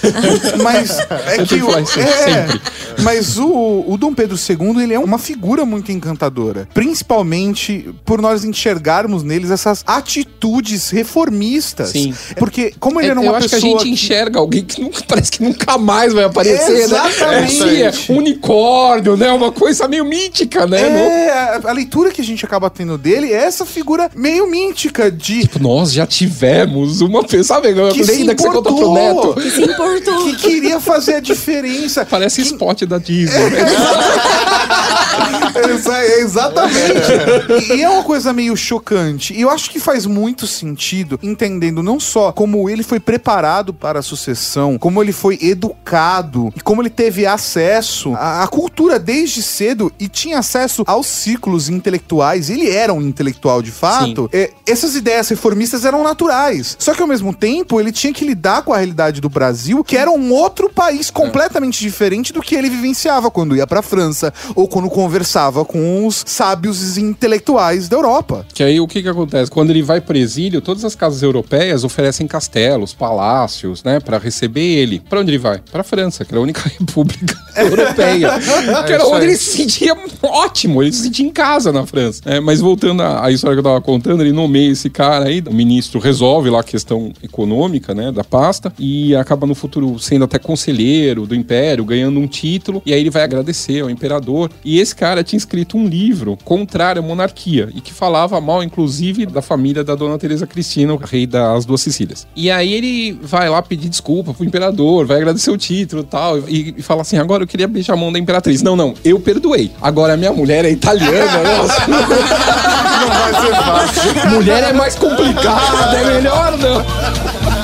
[0.63, 1.55] Mas é que.
[1.57, 2.61] que o- é, sempre.
[3.03, 6.67] Mas o, o Dom Pedro II, ele é uma figura muito encantadora.
[6.73, 11.89] Principalmente por nós enxergarmos neles essas atitudes reformistas.
[11.89, 12.13] Sim.
[12.37, 13.75] Porque, como ele era uma eu acho que pessoa.
[13.75, 17.59] a gente enxerga alguém que nunca, parece que nunca mais vai aparecer, Exatamente.
[17.63, 17.79] né?
[17.81, 19.31] É, assim, é unicórnio, né?
[19.31, 20.81] Uma coisa meio mítica, né?
[20.81, 24.80] É, a, a leitura que a gente acaba tendo dele é essa figura meio mítica
[25.11, 25.41] de.
[25.41, 27.73] Tipo, nós já tivemos uma pessoa, sabe?
[27.91, 29.35] Que se lenda que você conta pro importou.
[29.35, 29.41] neto.
[29.51, 30.23] Se importou.
[30.25, 32.05] Que queria fazer a diferença.
[32.05, 33.49] Parece spot da Disney.
[33.49, 33.59] né?
[35.71, 37.73] Exa- exatamente.
[37.75, 39.33] E é uma coisa meio chocante.
[39.33, 43.99] E eu acho que faz muito sentido, entendendo não só como ele foi preparado para
[43.99, 49.41] a sucessão, como ele foi educado, e como ele teve acesso à, à cultura desde
[49.41, 52.49] cedo e tinha acesso aos ciclos intelectuais.
[52.49, 54.29] Ele era um intelectual de fato.
[54.33, 56.75] É, essas ideias reformistas eram naturais.
[56.79, 59.97] Só que ao mesmo tempo, ele tinha que lidar com a realidade do Brasil, que
[59.97, 64.67] era um outro país completamente diferente do que ele vivenciava quando ia pra França ou
[64.67, 68.45] quando conversava com os sábios intelectuais da Europa.
[68.53, 69.51] Que aí o que que acontece?
[69.51, 74.61] Quando ele vai pro exílio, todas as casas europeias oferecem castelos, palácios, né, Pra receber
[74.61, 75.01] ele.
[75.09, 75.59] Pra onde ele vai?
[75.69, 78.39] Pra França, que era a única república europeia.
[78.87, 82.21] que era isso onde ele se sentia ótimo, ele se sentia em casa na França.
[82.25, 85.43] É, mas voltando à, à história que eu tava contando, ele nomeia esse cara aí,
[85.45, 90.23] o ministro resolve lá a questão econômica, né, da pasta e acaba no futuro sendo
[90.23, 94.49] até conselheiro do império, ganhando um título, e aí ele vai agradecer ao imperador.
[94.63, 99.25] E esse cara tinha escrito um livro contrário à monarquia e que falava mal, inclusive,
[99.25, 102.27] da família da dona Teresa Cristina, o rei das duas Sicílias.
[102.35, 106.37] E aí ele vai lá pedir desculpa pro imperador, vai agradecer o título e tal,
[106.47, 108.61] e, e fala assim: agora eu queria beijar a mão da imperatriz.
[108.61, 109.71] Não, não, eu perdoei.
[109.81, 111.87] Agora a minha mulher é italiana, nossa.
[113.01, 114.29] Não vai ser fácil.
[114.29, 117.60] mulher é mais complicada, é melhor não.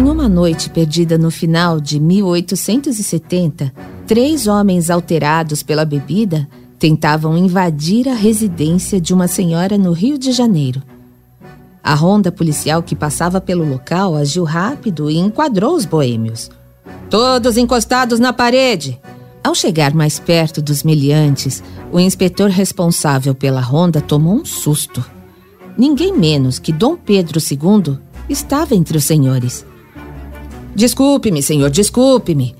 [0.00, 3.70] Em uma noite perdida no final de 1870,
[4.06, 6.48] três homens alterados pela bebida
[6.78, 10.82] tentavam invadir a residência de uma senhora no Rio de Janeiro.
[11.84, 16.50] A ronda policial que passava pelo local agiu rápido e enquadrou os boêmios.
[17.10, 18.98] Todos encostados na parede!
[19.44, 25.04] Ao chegar mais perto dos meliantes, o inspetor responsável pela ronda tomou um susto.
[25.76, 27.98] Ninguém menos que Dom Pedro II
[28.30, 29.68] estava entre os senhores.
[30.74, 32.54] Desculpe-me, senhor, desculpe-me.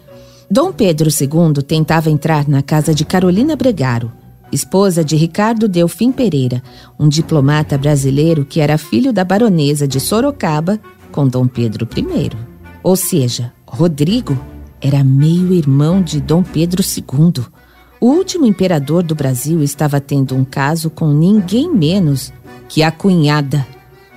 [0.51, 4.13] Dom Pedro II tentava entrar na casa de Carolina Bregaro,
[4.51, 6.63] esposa de Ricardo Delfim Pereira,
[6.99, 10.81] um diplomata brasileiro que era filho da baronesa de Sorocaba
[11.13, 12.31] com Dom Pedro I.
[12.83, 14.37] Ou seja, Rodrigo
[14.81, 17.45] era meio-irmão de Dom Pedro II.
[18.01, 22.33] O último imperador do Brasil estava tendo um caso com ninguém menos
[22.69, 23.67] que a cunhada.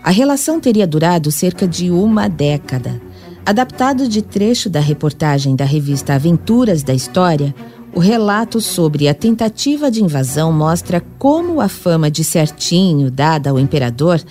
[0.04, 3.00] A relação teria durado cerca de uma década.
[3.46, 7.54] Adaptado de trecho da reportagem da revista Aventuras da História,
[7.94, 13.60] o relato sobre a tentativa de invasão mostra como a fama de certinho dada ao
[13.60, 14.22] imperador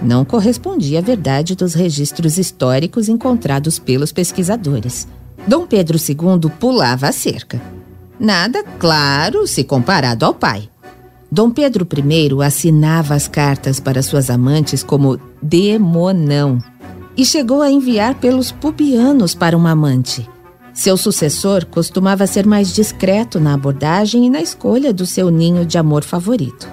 [0.00, 5.06] não correspondia à verdade dos registros históricos encontrados pelos pesquisadores.
[5.46, 7.60] Dom Pedro II pulava a cerca.
[8.18, 10.68] Nada, claro, se comparado ao pai.
[11.30, 16.58] Dom Pedro I assinava as cartas para suas amantes como demonão
[17.16, 20.28] e chegou a enviar pelos pubianos para uma amante.
[20.72, 25.76] Seu sucessor costumava ser mais discreto na abordagem e na escolha do seu ninho de
[25.76, 26.68] amor favorito.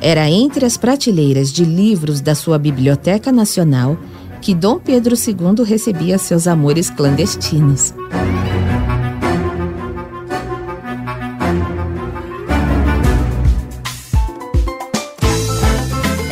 [0.00, 3.98] Era entre as prateleiras de livros da sua Biblioteca Nacional
[4.40, 7.92] que Dom Pedro II recebia seus amores clandestinos.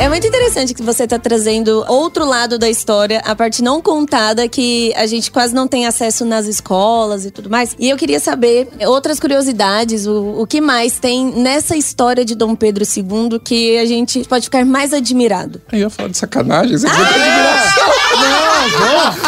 [0.09, 4.49] É muito interessante que você tá trazendo outro lado da história, a parte não contada
[4.49, 7.75] que a gente quase não tem acesso nas escolas e tudo mais.
[7.77, 12.55] E eu queria saber outras curiosidades, o, o que mais tem nessa história de Dom
[12.55, 15.61] Pedro II que a gente pode ficar mais admirado.
[15.71, 18.48] Eu ia falar de sacanagem, você ah, de admiração.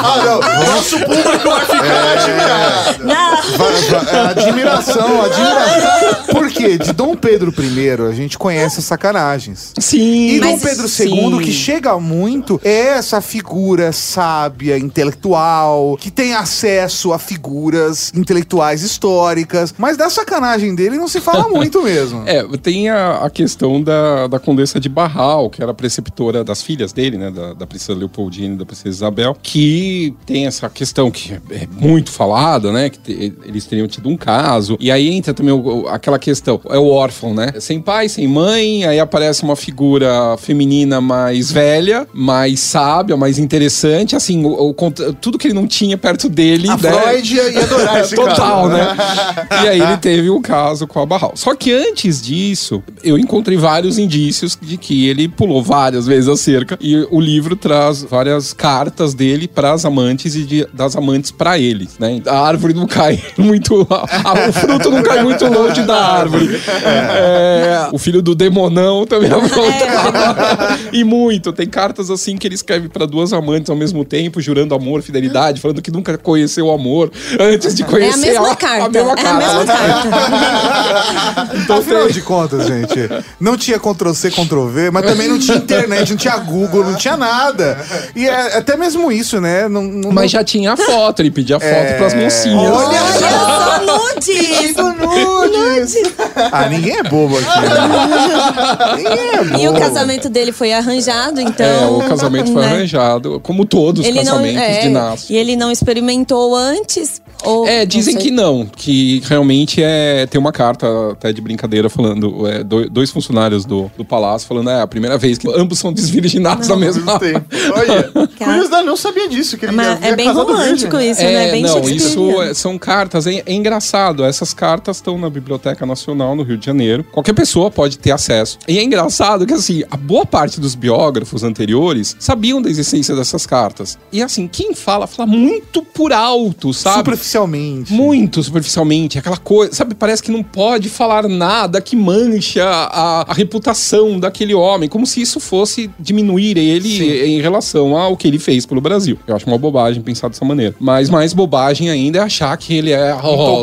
[0.03, 0.75] Ah, não.
[0.75, 3.03] Nosso público vai ficar admirado.
[3.03, 3.31] Não!
[3.57, 6.23] Va- va- admiração, admiração.
[6.31, 6.77] Por quê?
[6.77, 9.73] De Dom Pedro I, a gente conhece as sacanagens.
[9.79, 10.27] Sim.
[10.35, 11.39] E Dom Pedro II, sim.
[11.39, 19.73] que chega muito, é essa figura sábia, intelectual, que tem acesso a figuras intelectuais históricas.
[19.77, 22.23] Mas da sacanagem dele não se fala muito mesmo.
[22.25, 26.91] É, tem a, a questão da, da Condessa de Barral, que era preceptora das filhas
[26.93, 27.29] dele, né?
[27.31, 29.90] Da, da princesa Leopoldina e da princesa Isabel, que
[30.25, 32.89] tem essa questão que é muito falada, né?
[32.89, 34.77] Que te- eles teriam tido um caso.
[34.79, 37.53] E aí entra também o- aquela questão, é o órfão, né?
[37.59, 44.15] Sem pai, sem mãe, aí aparece uma figura feminina mais velha, mais sábia, mais interessante,
[44.15, 44.73] assim, o, o
[45.19, 46.91] tudo que ele não tinha perto dele, A né?
[46.91, 48.95] Freud ia, adorar esse Total, cara.
[48.95, 49.47] né?
[49.63, 51.33] E aí ele teve um caso com a Barral.
[51.35, 56.35] Só que antes disso, eu encontrei vários indícios de que ele pulou várias vezes a
[56.37, 61.31] cerca e o livro traz várias cartas dele para as amantes e de- das amantes
[61.31, 62.21] para ele, né?
[62.27, 66.61] A árvore não cai muito, a- a- o fruto não cai muito longe da árvore.
[66.83, 70.77] É, o filho do demonão também aprontava.
[70.91, 74.75] E muito, tem cartas assim que ele escreve para duas amantes ao mesmo tempo, jurando
[74.75, 78.55] amor, fidelidade, falando que nunca conheceu o amor antes de É a conhecer mesma ela.
[78.55, 78.85] carta.
[78.85, 79.37] A mesma É a carta.
[79.37, 81.57] mesma carta.
[81.57, 83.09] Então Afinal tem- de contas, gente,
[83.39, 87.77] não tinha Ctrl-C, Ctrl-V, mas também não tinha internet, não tinha Google, não tinha nada.
[88.15, 89.67] E é até mesmo isso, né?
[89.71, 91.93] Não, não- Mas já tinha a foto, ele pedia foto É.
[91.97, 92.71] pras mocinhas.
[92.71, 94.75] Olha Olha só, nudes!
[94.75, 96.13] nudes!
[96.51, 98.95] Ah, ninguém é bobo aqui, né?
[98.97, 99.59] Ninguém é bobo.
[99.61, 101.65] E o casamento dele foi arranjado, então.
[101.65, 102.67] É, o casamento foi né?
[102.73, 105.29] arranjado, como todos os Ele não, casamentos é, dinásticos.
[105.29, 107.21] e ele não experimentou antes?
[107.43, 108.23] Ou, É, não dizem sei.
[108.23, 110.25] que não, que realmente é.
[110.27, 114.69] Tem uma carta até de brincadeira falando, é, do- dois funcionários do, do palácio falando,
[114.69, 117.33] é a primeira vez que ambos são desvirginados na mesma Tem.
[117.75, 118.27] Olha, Cara.
[118.37, 119.57] curiosidade, não sabia disso.
[119.57, 121.11] Que ele Mas é bem romântico virgem.
[121.11, 121.51] isso, né?
[121.51, 124.23] Bem não, isso é- são cartas, é, é engraçado.
[124.23, 127.03] Essas cartas estão na Biblioteca Nacional no Rio de Janeiro.
[127.11, 128.57] Qualquer pessoa pode ter acesso.
[128.67, 133.45] E é engraçado que, assim, a boa parte dos biógrafos anteriores sabiam da existência dessas
[133.45, 133.97] cartas.
[134.11, 137.03] E, assim, quem fala, fala muito por alto, sabe?
[137.31, 137.93] Superficialmente.
[137.93, 139.95] Muito superficialmente, aquela coisa, sabe?
[139.95, 145.21] Parece que não pode falar nada que mancha a, a reputação daquele homem, como se
[145.21, 149.17] isso fosse diminuir ele em relação ao que ele fez pelo Brasil.
[149.25, 150.75] Eu acho uma bobagem pensar dessa maneira.
[150.79, 153.15] Mas mais bobagem ainda é achar que ele é,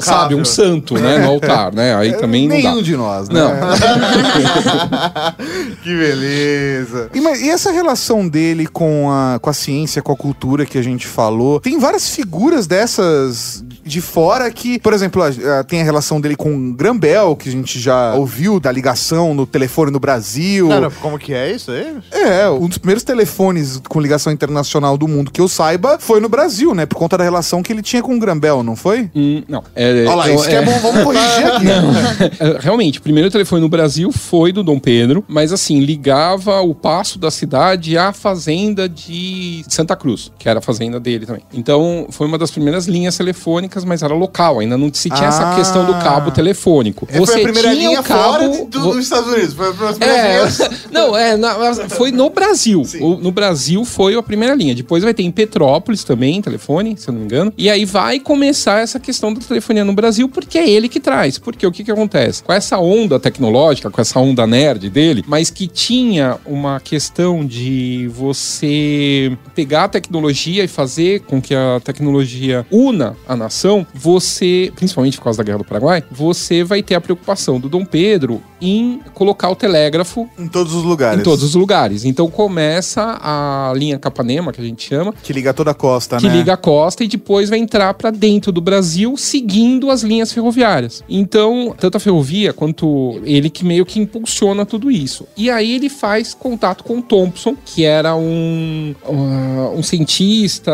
[0.03, 1.95] sabe, um santo, né, no altar, né?
[1.95, 2.83] Aí também não Nenhum dá.
[2.83, 3.41] de nós, né?
[3.41, 3.51] Não.
[5.83, 7.11] que beleza.
[7.15, 10.79] E, mas- e essa relação dele com a, com a ciência, com a cultura que
[10.79, 11.61] a gente falou?
[11.61, 13.58] Tem várias figuras dessas
[13.89, 17.53] de fora que, por exemplo, a- a- tem a relação dele com Grambel, que a
[17.53, 20.69] gente já ouviu da ligação no telefone no Brasil.
[20.69, 21.97] Cara, como que é isso aí?
[22.13, 26.29] É, um dos primeiros telefones com ligação internacional do mundo que eu saiba foi no
[26.29, 26.87] Brasil, né?
[26.87, 29.11] Por conta da relação que ele tinha com o Grambel, não foi?
[29.15, 29.65] Hum, não.
[29.75, 31.67] É, Olha lá, eu- isso que é bom, vamos corrigir aqui.
[32.39, 36.75] É, Realmente, o primeiro telefone no Brasil foi do Dom Pedro, mas assim, ligava o
[36.75, 41.43] passo da cidade à fazenda de Santa Cruz, que era a fazenda dele também.
[41.53, 45.53] Então, foi uma das primeiras linhas telefônicas, mas era local, ainda não se tinha essa
[45.53, 45.57] Ah.
[45.57, 47.07] questão do cabo telefônico.
[47.11, 49.55] É, foi a primeira tinha linha o cabo, fora de- do- dos Estados Unidos.
[49.55, 50.43] Foi a primeira é,
[50.91, 52.83] não, é, na- foi no Brasil.
[53.01, 54.75] O- no Brasil foi a primeira linha.
[54.75, 57.53] Depois vai ter em Petrópolis também, telefone, se eu não me engano.
[57.57, 61.39] E aí vai começar essa questão da telefonia no Brasil, porque é ele que traz.
[61.39, 62.43] Porque o que que acontece?
[62.43, 68.09] Com essa onda tecnológica, com essa onda nerd dele, mas que tinha uma questão de
[68.15, 75.17] você pegar a tecnologia e fazer com que a tecnologia una a nação, você, principalmente
[75.19, 79.01] por causa da Guerra do Paraguai, você vai ter a preocupação do Dom Pedro em
[79.15, 81.21] colocar o telégrafo Em todos os lugares.
[81.21, 82.05] em todos os lugares.
[82.05, 86.27] Então começa a linha Capanema, que a gente chama, Que liga toda a costa, que
[86.29, 86.37] né?
[86.37, 91.05] liga a costa e depois vai entrar para dentro do Brasil seguindo as linhas ferroviárias.
[91.09, 95.27] Então, tanto a ferrovia quanto ele que meio que impulsiona tudo isso.
[95.37, 100.73] E aí ele faz contato com o Thompson, que era um, uh, um cientista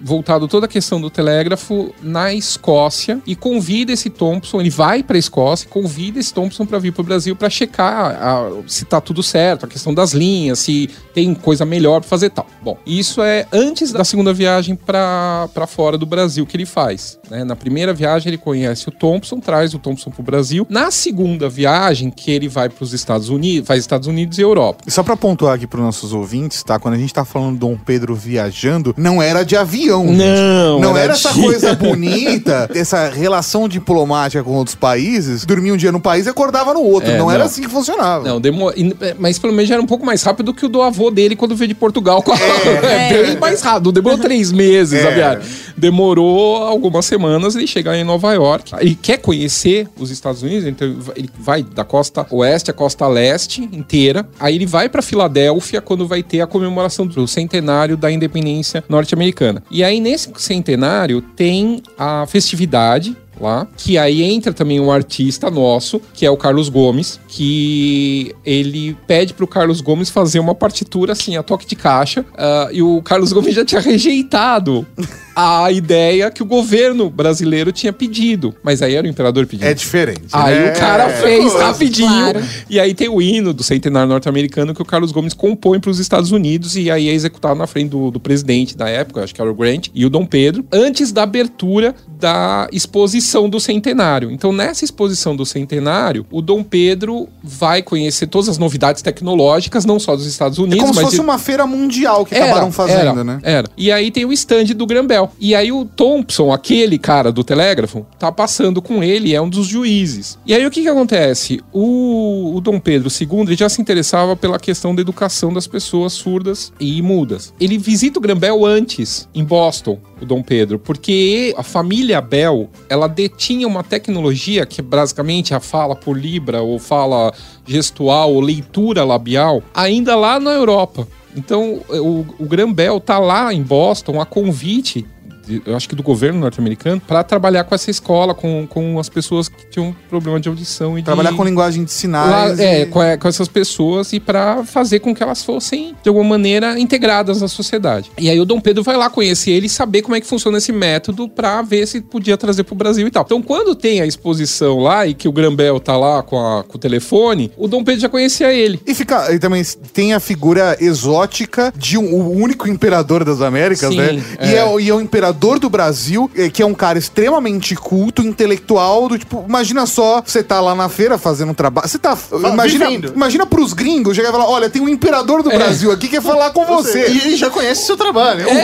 [0.00, 5.16] voltado toda a questão do telégrafo na Escócia e convida esse Thompson, ele vai para
[5.16, 8.84] a Escócia, e convida esse Thompson para vir para o Brasil para checar a- se
[8.84, 12.46] tá tudo certo, a questão das linhas, se tem coisa melhor para fazer tal.
[12.62, 17.18] Bom, isso é antes da segunda viagem para fora do Brasil que ele faz.
[17.30, 17.42] né?
[17.42, 20.66] Na primeira viagem ele conhece o Thompson, traz o Thompson para o Brasil.
[20.68, 24.84] Na segunda viagem que ele vai para os Estados Unidos, faz Estados Unidos e Europa.
[24.86, 26.78] E só pra pontuar aqui pros nossos ouvintes, tá?
[26.78, 30.06] Quando a gente tá falando Dom Pedro viajando, não era de avião.
[30.08, 30.18] gente.
[30.18, 35.72] Não, Não era era essa de- coisa bonita, essa relação diplomática com outros países, dormia
[35.72, 37.10] um dia num país e acordava no outro.
[37.10, 37.46] É, não, era não.
[37.46, 38.26] assim que funcionava.
[38.28, 38.70] Não, demo...
[38.76, 41.10] e- mas pelo menos já era um pouco mais rápido do que o do avô
[41.10, 42.22] dele quando veio de Portugal.
[42.22, 42.36] com a-
[42.84, 43.92] É, bem mais rápido.
[43.92, 45.14] Demorou três meses a É.
[45.14, 45.42] viagem.
[45.76, 48.72] Demorou algumas semanas ele chegar em Nova York.
[48.80, 53.62] Ele quer conhecer os Estados Unidos, então ele vai da costa oeste à costa leste
[53.72, 54.26] inteira.
[54.40, 59.62] Aí ele vai pra Filadélfia quando vai ter a comemoração do centenário da independência norte-americana.
[59.70, 66.00] E aí nesse centenário tem a festividade lá, que aí entra também um artista nosso,
[66.12, 71.36] que é o Carlos Gomes, que ele pede pro Carlos Gomes fazer uma partitura assim,
[71.36, 74.86] a toque de caixa, ah, e o Carlos Gomes já tinha rejeitado
[75.34, 79.66] a ideia que o governo brasileiro tinha pedido, mas aí era o imperador pedindo.
[79.66, 80.22] É diferente.
[80.32, 80.72] Aí né?
[80.72, 81.16] o cara É.
[81.20, 82.08] fez rapidinho.
[82.08, 82.42] Claro.
[82.68, 85.98] E aí tem o hino do centenário norte-americano que o Carlos Gomes compõe para os
[85.98, 89.40] Estados Unidos e aí é executado na frente do, do presidente da época, acho que
[89.40, 94.30] era o Grant, e o Dom Pedro, antes da abertura da exposição do centenário.
[94.30, 99.98] Então, nessa exposição do centenário, o Dom Pedro vai conhecer todas as novidades tecnológicas, não
[99.98, 102.70] só dos Estados É Unidos, como se mas fosse de- uma feira mundial que acabaram
[102.72, 103.38] fazendo, era, né?
[103.42, 103.68] Era.
[103.76, 105.23] E aí tem o stand do Grambel.
[105.38, 109.66] E aí o Thompson, aquele cara do telégrafo, tá passando com ele, é um dos
[109.66, 110.38] juízes.
[110.46, 111.60] E aí o que que acontece?
[111.72, 116.12] O, o Dom Pedro II ele já se interessava pela questão da educação das pessoas
[116.12, 117.52] surdas e mudas.
[117.60, 123.08] Ele visita o Grambel antes, em Boston, o Dom Pedro, porque a família Bell, ela
[123.08, 127.32] detinha uma tecnologia que basicamente a fala por libra ou fala
[127.66, 131.06] gestual ou leitura labial, ainda lá na Europa.
[131.36, 135.04] Então, o, o Grambel tá lá em Boston a convite,
[135.46, 139.08] de- eu acho que do governo norte-americano, para trabalhar com essa escola, com, com as
[139.08, 141.36] pessoas que tinham problema de audição e Trabalhar de...
[141.36, 142.58] com linguagem de Lá, sinais.
[142.60, 146.08] é, e- com, é, com essas pessoas e para fazer com que elas fossem, de
[146.08, 148.10] alguma maneira, integradas na sociedade.
[148.18, 150.58] E aí o Dom Pedro vai lá conhecer ele e saber como é que funciona
[150.58, 153.22] esse método para ver se podia trazer pro Brasil e tal.
[153.24, 156.76] Então, quando tem a exposição lá e que o Grambel tá lá com, a- com
[156.76, 158.80] o telefone, o Dom Pedro já conhecia ele.
[158.86, 163.90] E, fica, e também tem a figura exótica de um, o único imperador das Américas,
[163.90, 164.22] Sim, né?
[164.38, 164.50] é.
[164.50, 167.74] E, é, o- e é o imperador do Brasil, eh, que é um cara extremamente
[167.74, 171.88] culto, intelectual, do tipo, imagina só, você tá lá na feira fazendo um trabalho.
[171.88, 172.16] Você tá.
[172.32, 173.12] Imagina, vivendo.
[173.14, 176.22] imagina pros gringos chegar e falar: olha, tem um imperador do Brasil aqui que quer
[176.22, 177.08] falar com você.
[177.08, 178.44] E ele já conhece seu trabalho.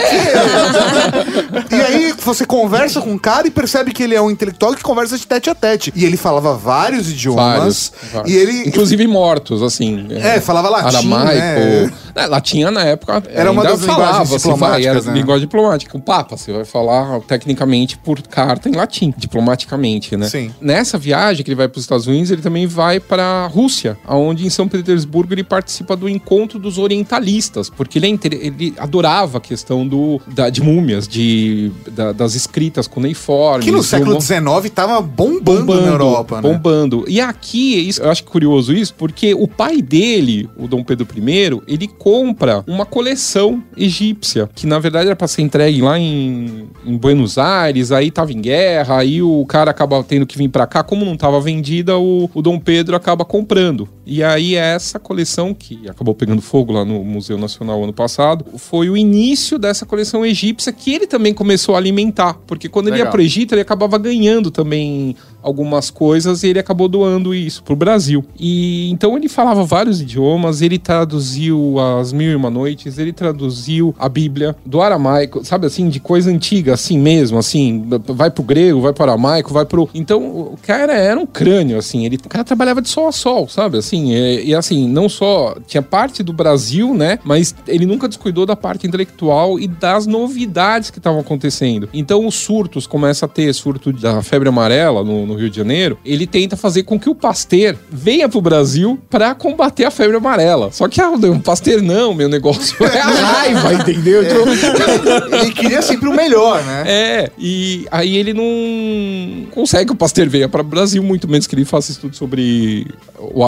[1.71, 4.83] E aí você conversa com o cara e percebe que ele é um intelectual que
[4.83, 5.91] conversa de tete a tete.
[5.95, 7.43] E ele falava vários idiomas.
[7.57, 8.31] Vários, vários.
[8.31, 8.67] E ele.
[8.67, 10.07] Inclusive mortos, assim.
[10.11, 11.31] É, falava latim, Aramaico.
[11.31, 11.93] né?
[12.15, 15.19] É, latim na época Era uma das linguagens você vai, diplomáticas, era né?
[15.19, 15.97] linguagem diplomática.
[15.97, 20.27] O Papa, você vai falar tecnicamente por carta em latim, diplomaticamente, né?
[20.29, 20.51] Sim.
[20.61, 24.45] Nessa viagem que ele vai para os Estados Unidos, ele também vai para Rússia, onde
[24.45, 29.41] em São Petersburgo ele participa do encontro dos orientalistas, porque ele, é ele adorava a
[29.41, 33.65] questão do, da- de múmias, de, da- das escritas cuneiformes.
[33.65, 36.41] Que no século XIX tava bombando, na Europa, né?
[36.41, 37.05] bombando.
[37.07, 41.61] E aqui, isso, eu acho curioso isso, porque o pai dele, o Dom Pedro I,
[41.67, 46.50] ele compra uma coleção egípcia, que na verdade era pra ser entregue lá em,
[46.85, 50.67] em Buenos Aires, aí tava em guerra, aí o cara acaba tendo que vir pra
[50.67, 53.87] cá, como não tava vendida, o, o Dom Pedro acaba comprando.
[54.11, 58.89] E aí essa coleção, que acabou pegando fogo lá no Museu Nacional ano passado, foi
[58.89, 63.03] o início dessa coleção egípcia que ele também começou a alimentar, porque quando ele ia
[63.03, 63.13] Legal.
[63.13, 68.23] pro Egito, ele acabava ganhando também algumas coisas e ele acabou doando isso pro Brasil.
[68.37, 73.95] E então ele falava vários idiomas, ele traduziu as Mil e Uma Noites, ele traduziu
[73.97, 78.81] a Bíblia do aramaico, sabe assim, de coisa antiga, assim mesmo, assim, vai pro grego,
[78.81, 79.89] vai pro aramaico, vai pro.
[79.93, 83.47] Então o cara era um crânio, assim, ele, o cara trabalhava de sol a sol,
[83.47, 88.07] sabe, assim, e, e assim, não só tinha parte do Brasil, né, mas ele nunca
[88.07, 91.89] descuidou da parte intelectual e das novidades que estavam acontecendo.
[91.93, 95.97] Então os surtos começa a ter surto da febre amarela no, no Rio de Janeiro,
[96.05, 100.71] ele tenta fazer com que o Pasteur venha pro Brasil pra combater a febre amarela.
[100.71, 104.23] Só que ah, o Pasteur não, meu negócio é a raiva, entendeu?
[104.23, 106.83] Então, Ele queria sempre o melhor, né?
[106.87, 111.47] é, e aí ele não consegue que o Pasteur venha para o Brasil, muito menos
[111.47, 112.87] que ele faça estudo sobre
[113.19, 113.43] o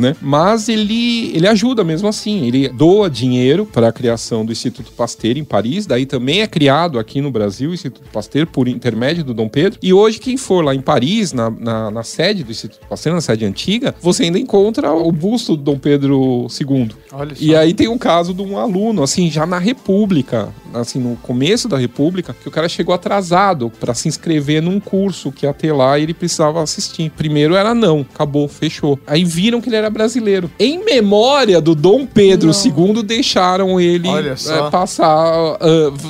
[0.00, 0.16] Né?
[0.20, 2.46] Mas ele, ele ajuda mesmo assim.
[2.46, 6.98] Ele doa dinheiro para a criação do Instituto Pasteur em Paris, daí também é criado
[6.98, 9.78] aqui no Brasil o Instituto Pasteur por intermédio do Dom Pedro.
[9.82, 13.20] E hoje, quem for lá em Paris, na, na, na sede do Instituto Pasteur, na
[13.20, 16.90] sede antiga, você ainda encontra o busto do Dom Pedro II.
[17.12, 17.42] Olha só.
[17.42, 21.68] E aí tem um caso de um aluno, assim, já na República, assim, no começo
[21.68, 25.72] da República, que o cara chegou atrasado pra se inscrever num curso que ia ter
[25.72, 27.10] lá e ele precisava assistir.
[27.10, 28.98] Primeiro era não, acabou, fechou.
[29.06, 30.50] Aí viram que ele era brasileiro.
[30.58, 35.06] Em memória do Dom Pedro II, deixaram ele é, passar.
[35.06, 35.58] ah,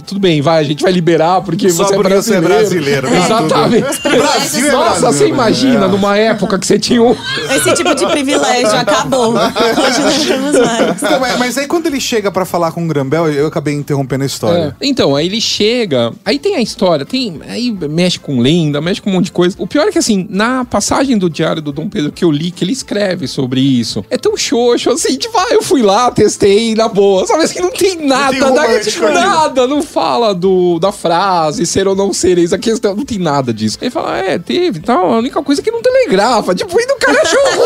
[0.07, 3.09] tudo bem, vai, a gente vai liberar porque Só você é porque você é brasileiro.
[3.09, 4.03] brasileiro, tá Exatamente.
[4.03, 5.31] Brasil é Nossa, Brasil, você né?
[5.31, 7.17] imagina numa época que você tinha um.
[7.55, 9.35] Esse tipo de privilégio acabou.
[9.35, 11.03] Hoje não temos mais.
[11.03, 14.27] Então, mas, aí quando ele chega pra falar com o Grambel, eu acabei interrompendo a
[14.27, 14.77] história.
[14.81, 14.87] É.
[14.87, 19.11] Então, aí ele chega, aí tem a história, tem, aí mexe com lenda, mexe com
[19.11, 19.57] um monte de coisa.
[19.59, 22.51] O pior é que assim, na passagem do diário do Dom Pedro que eu li,
[22.51, 26.75] que ele escreve sobre isso, é tão xoxo assim, tipo, ah, eu fui lá, testei
[26.75, 31.67] na boa, sabe assim, não tem nada, tem romântico nada, não fala do, da frase,
[31.67, 33.79] ser ou não ser, eis a questão, não tem nada disso.
[33.81, 36.87] Ele fala, é, teve e tal, a única coisa é que não telegrafa, tipo, e
[36.87, 37.65] do cara achou ruim.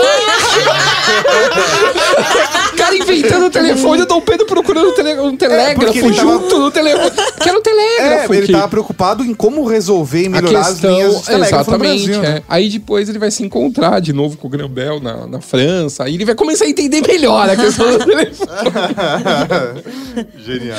[2.73, 6.15] o cara inventando o telefone, o Dom Pedro procurando um, tele, um telégrafo porque ele
[6.17, 7.11] tava- junto no telefone.
[7.41, 8.33] Que era um telégrafo.
[8.33, 11.27] É, ele que- tava preocupado em como resolver e a melhorar as questão, linhas de
[11.27, 12.07] telégrafo no exatamente.
[12.07, 12.39] Brasil, né?
[12.39, 12.43] é.
[12.49, 15.69] Aí depois ele vai se encontrar de novo com o Grambel na, na França.
[16.01, 18.49] Aí ele vai começar a entender melhor a questão do telefone.
[20.45, 20.79] Genial.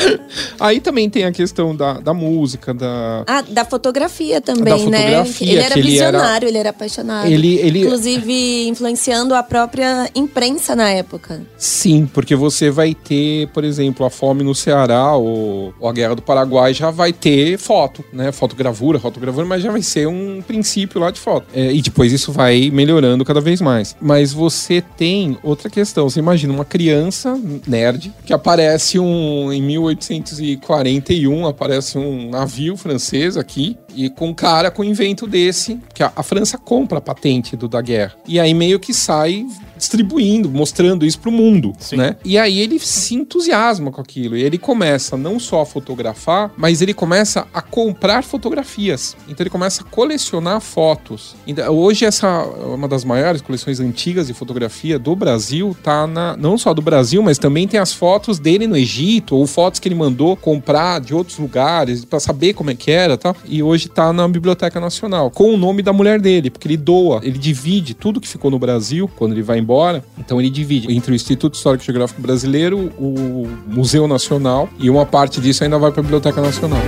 [0.60, 3.24] Aí também tem a questão da, da música, da.
[3.28, 5.00] Ah, da fotografia também, Da né?
[5.02, 7.28] fotografia, Ele era que ele era- visionário, ele era apaixonado.
[7.28, 11.42] Ele- ele- Inclusive, influenciando a própria imprensa na época.
[11.58, 16.16] Sim, porque você vai ter, por exemplo, a fome no Ceará ou, ou a Guerra
[16.16, 18.32] do Paraguai já vai ter foto, né?
[18.32, 21.48] Fotogravura, fotogravura, mas já vai ser um princípio lá de foto.
[21.54, 23.96] É, e depois isso vai melhorando cada vez mais.
[24.02, 26.10] Mas você tem outra questão.
[26.10, 33.78] Você imagina uma criança nerd que aparece um em 1841 aparece um navio francês aqui
[33.96, 37.56] e com um cara com um invento desse que a, a França compra a patente
[37.56, 39.46] do da guerra e aí meio que sai
[39.80, 42.18] distribuindo, mostrando isso pro mundo, né?
[42.24, 46.82] E aí ele se entusiasma com aquilo e ele começa não só a fotografar, mas
[46.82, 49.16] ele começa a comprar fotografias.
[49.28, 51.36] Então ele começa a colecionar fotos.
[51.48, 56.36] Então, hoje essa é uma das maiores coleções antigas de fotografia do Brasil, tá na
[56.36, 59.88] não só do Brasil, mas também tem as fotos dele no Egito ou fotos que
[59.88, 63.36] ele mandou comprar de outros lugares para saber como é que era, tal.
[63.46, 67.22] E hoje tá na Biblioteca Nacional com o nome da mulher dele, porque ele doa,
[67.24, 69.69] ele divide tudo que ficou no Brasil quando ele vai embora.
[70.18, 75.06] Então ele divide entre o Instituto Histórico e Geográfico Brasileiro, o Museu Nacional e uma
[75.06, 76.82] parte disso ainda vai para a Biblioteca Nacional.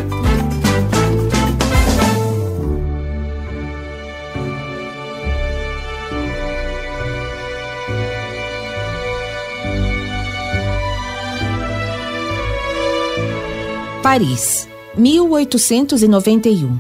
[14.02, 14.68] Paris,
[14.98, 16.78] 1891.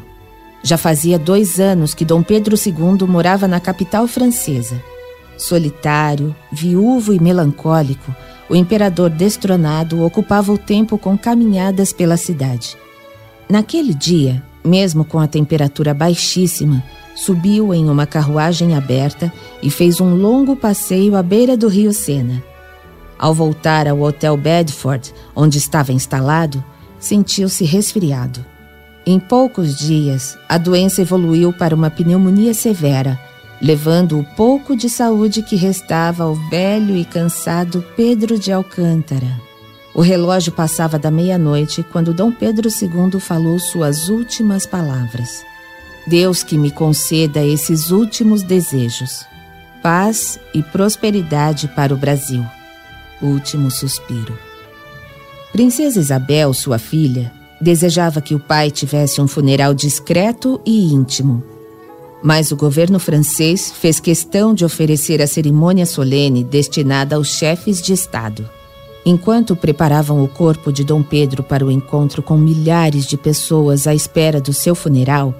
[0.63, 4.90] Já fazia dois anos que Dom Pedro II morava na capital francesa.
[5.41, 8.15] Solitário, viúvo e melancólico,
[8.47, 12.77] o imperador destronado ocupava o tempo com caminhadas pela cidade.
[13.49, 16.83] Naquele dia, mesmo com a temperatura baixíssima,
[17.15, 19.33] subiu em uma carruagem aberta
[19.63, 22.43] e fez um longo passeio à beira do rio Sena.
[23.17, 26.63] Ao voltar ao Hotel Bedford, onde estava instalado,
[26.99, 28.45] sentiu-se resfriado.
[29.07, 33.19] Em poucos dias, a doença evoluiu para uma pneumonia severa,
[33.61, 39.39] levando o pouco de saúde que restava ao velho e cansado Pedro de Alcântara.
[39.93, 45.45] O relógio passava da meia-noite quando Dom Pedro II falou suas últimas palavras.
[46.07, 49.25] Deus que me conceda esses últimos desejos.
[49.83, 52.43] Paz e prosperidade para o Brasil.
[53.21, 54.37] Último suspiro.
[55.51, 61.50] Princesa Isabel, sua filha, desejava que o pai tivesse um funeral discreto e íntimo.
[62.23, 67.93] Mas o governo francês fez questão de oferecer a cerimônia solene destinada aos chefes de
[67.93, 68.47] Estado.
[69.03, 73.95] Enquanto preparavam o corpo de Dom Pedro para o encontro com milhares de pessoas à
[73.95, 75.33] espera do seu funeral,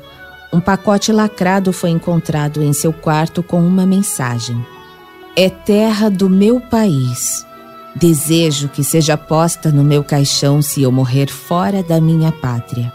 [0.51, 4.57] um pacote lacrado foi encontrado em seu quarto com uma mensagem:
[5.36, 7.45] É terra do meu país.
[7.95, 12.91] Desejo que seja posta no meu caixão se eu morrer fora da minha pátria.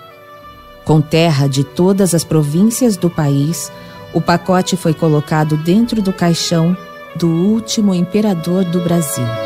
[0.87, 3.73] Com terra de todas as províncias do país,
[4.15, 6.77] o pacote foi colocado dentro do caixão
[7.17, 9.46] do último imperador do Brasil.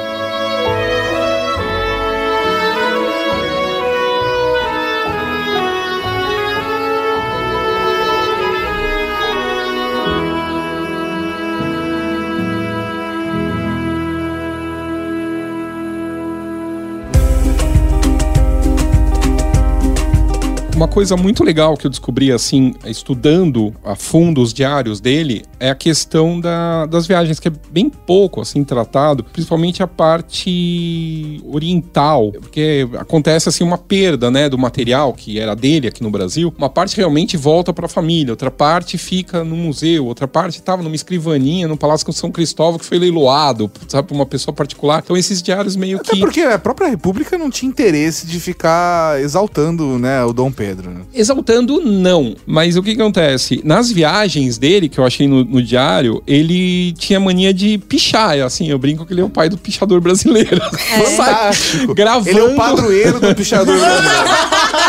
[20.80, 25.68] Uma coisa muito legal que eu descobri, assim, estudando a fundo os diários dele, é
[25.68, 32.32] a questão da- das viagens, que é bem pouco, assim, tratado, principalmente a parte oriental,
[32.32, 36.50] porque acontece, assim, uma perda, né, do material que era dele aqui no Brasil.
[36.56, 40.82] Uma parte realmente volta para a família, outra parte fica no museu, outra parte estava
[40.82, 45.02] numa escrivaninha no Palácio de São Cristóvão que foi leiloado, sabe, por uma pessoa particular.
[45.04, 46.20] Então esses diários meio Até que...
[46.20, 50.69] porque a própria República não tinha interesse de ficar exaltando, né, o Dom Pedro.
[50.74, 51.00] Né?
[51.14, 52.36] Exaltando, não.
[52.46, 53.60] Mas o que, que acontece?
[53.64, 58.38] Nas viagens dele, que eu achei no, no diário, ele tinha mania de pichar.
[58.40, 60.60] Assim, eu brinco que ele é o pai do pichador brasileiro.
[60.70, 61.94] Fantástico.
[61.94, 62.28] Gravando.
[62.28, 64.28] Ele é o padroeiro do pichador brasileiro.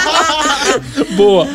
[1.16, 1.48] Boa.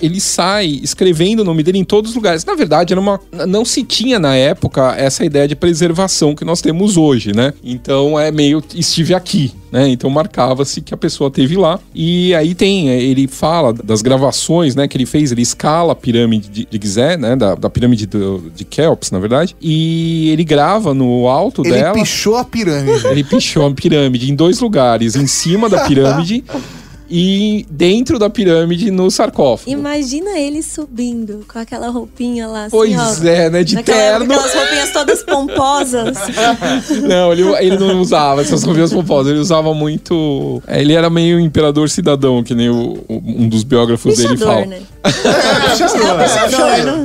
[0.00, 2.44] Ele sai escrevendo o nome dele em todos os lugares.
[2.44, 6.60] Na verdade, era uma, não se tinha na época essa ideia de preservação que nós
[6.60, 7.52] temos hoje, né?
[7.62, 9.88] Então é meio estive aqui, né?
[9.88, 11.78] Então marcava-se que a pessoa teve lá.
[11.94, 16.48] E aí tem, ele fala das gravações, né, que ele fez, ele escala a pirâmide
[16.48, 20.92] de, de Gizé, né, da, da pirâmide do- de Kelps, na verdade, e ele grava
[20.94, 21.94] no alto Ele dela.
[21.94, 23.06] pichou a pirâmide.
[23.06, 26.44] Ele pichou a pirâmide em dois lugares, em cima da pirâmide
[27.10, 29.70] e dentro da pirâmide no sarcófago.
[29.70, 33.24] Imagina ele subindo com aquela roupinha lá, assim, Pois ó.
[33.26, 33.64] é, né?
[33.64, 34.24] De Naquela terno.
[34.34, 36.16] Aquelas roupinhas todas pomposas.
[37.06, 39.32] Não, ele, ele não usava essas roupinhas pomposas.
[39.32, 40.62] Ele usava muito.
[40.66, 44.66] é, Ele era meio imperador cidadão, que nem o- um dos biógrafos dele fala.
[44.66, 44.80] né?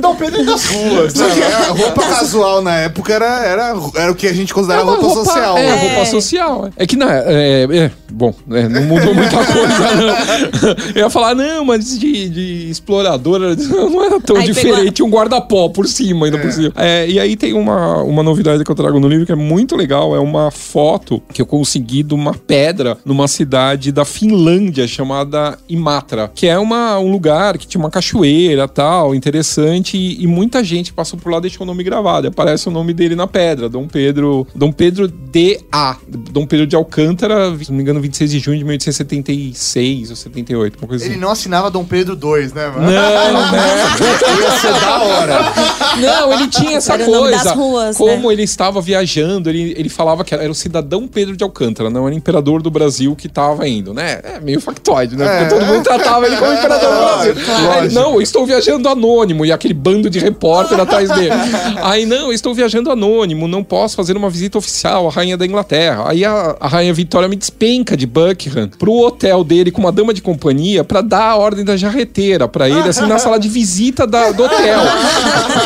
[0.00, 1.14] Dom Pedro das ruas.
[1.20, 5.24] A roupa casual na época era, era, era o que a gente considerava uma roupa,
[5.24, 5.58] social.
[5.58, 5.80] É, né?
[5.80, 6.70] roupa social.
[6.76, 7.12] É que na.
[7.14, 10.68] É, é, bom, é, não mudou muita coisa, não.
[10.94, 14.92] Eu ia falar, não, mas de, de explorador era- não era tão Aí diferente.
[15.02, 16.72] pegou um guarda-pó por cima, ainda por cima.
[16.76, 19.76] É, e aí tem uma, uma novidade que eu trago no livro que é muito
[19.76, 20.14] legal.
[20.14, 26.30] É uma foto que eu consegui de uma pedra numa cidade da Finlândia chamada Imatra,
[26.34, 30.92] que é uma, um lugar que tinha uma cachoeira tal, interessante, e, e muita gente
[30.92, 32.28] passou por lá e deixou o nome gravado.
[32.28, 35.96] Aparece o nome dele na pedra, Dom Pedro, Dom Pedro D.A.
[36.08, 40.78] Dom Pedro de Alcântara, se não me engano, 26 de junho de 1876 ou 78,
[40.78, 41.20] uma coisa Ele assim.
[41.20, 42.82] não assinava Dom Pedro II, né, mano?
[42.82, 43.58] Não, né?
[44.42, 45.52] Ia ser da hora.
[46.00, 47.44] Não, ele tinha essa Era coisa.
[47.44, 48.34] das ruas, como né?
[48.34, 52.14] ele estava viajando, ele, ele falava que era o cidadão Pedro de Alcântara, não era
[52.14, 54.20] o imperador do Brasil que estava indo, né?
[54.22, 55.26] É meio factoide, né?
[55.26, 57.34] Porque todo mundo tratava ele como imperador do Brasil.
[57.80, 61.30] Aí ele, não, eu estou viajando anônimo, e aquele bando de repórter atrás dele.
[61.82, 65.44] Aí, não, eu estou viajando anônimo, não posso fazer uma visita oficial à rainha da
[65.46, 66.04] Inglaterra.
[66.08, 70.12] Aí a, a rainha Vitória me despenca de Buckingham pro hotel dele com uma dama
[70.14, 74.06] de companhia pra dar a ordem da jarreteira pra ele, assim, na sala de visita
[74.06, 74.80] da- do hotel.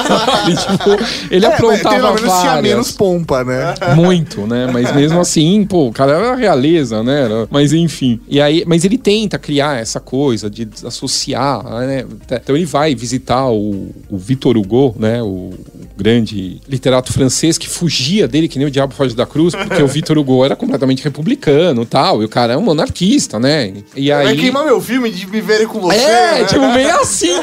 [0.07, 0.57] Sabe?
[0.71, 0.91] Tipo,
[1.31, 2.63] ele É, aprontava pelo menos tinha várias.
[2.63, 3.75] menos pompa, né?
[3.95, 4.69] Muito, né?
[4.73, 7.29] Mas mesmo assim, pô, o cara era realeza, né?
[7.51, 8.21] Mas enfim.
[8.29, 12.00] E aí, mas ele tenta criar essa coisa de associar, né?
[12.43, 15.23] Então ele vai visitar o, o Victor Hugo, né?
[15.23, 15.53] O
[16.01, 19.87] grande literato francês que fugia dele, que nem o Diabo Foge da Cruz, porque o
[19.89, 22.23] Victor Hugo era completamente republicano e tal.
[22.23, 23.75] E o cara é um monarquista, né?
[23.95, 24.37] E Vai aí.
[24.39, 25.99] queimar meu filme de me verem com você.
[25.99, 26.45] É, né?
[26.45, 27.35] tipo, meio assim.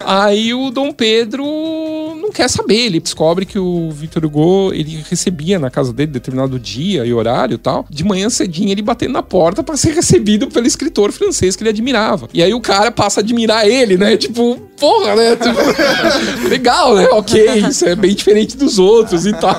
[0.00, 1.44] Aí o Dom Pedro
[2.20, 2.86] não quer saber.
[2.86, 7.54] Ele descobre que o Victor Hugo, ele recebia na casa dele determinado dia e horário
[7.54, 7.86] e tal.
[7.88, 11.70] De manhã cedinho, ele batendo na porta pra ser recebido pelo escritor francês que ele
[11.70, 12.28] admirava.
[12.34, 14.16] E aí o cara passa a admirar ele, né?
[14.16, 15.36] Tipo, porra, né?
[15.36, 17.06] Tipo, legal, né?
[17.12, 19.54] Ok, isso é bem diferente dos outros e tal.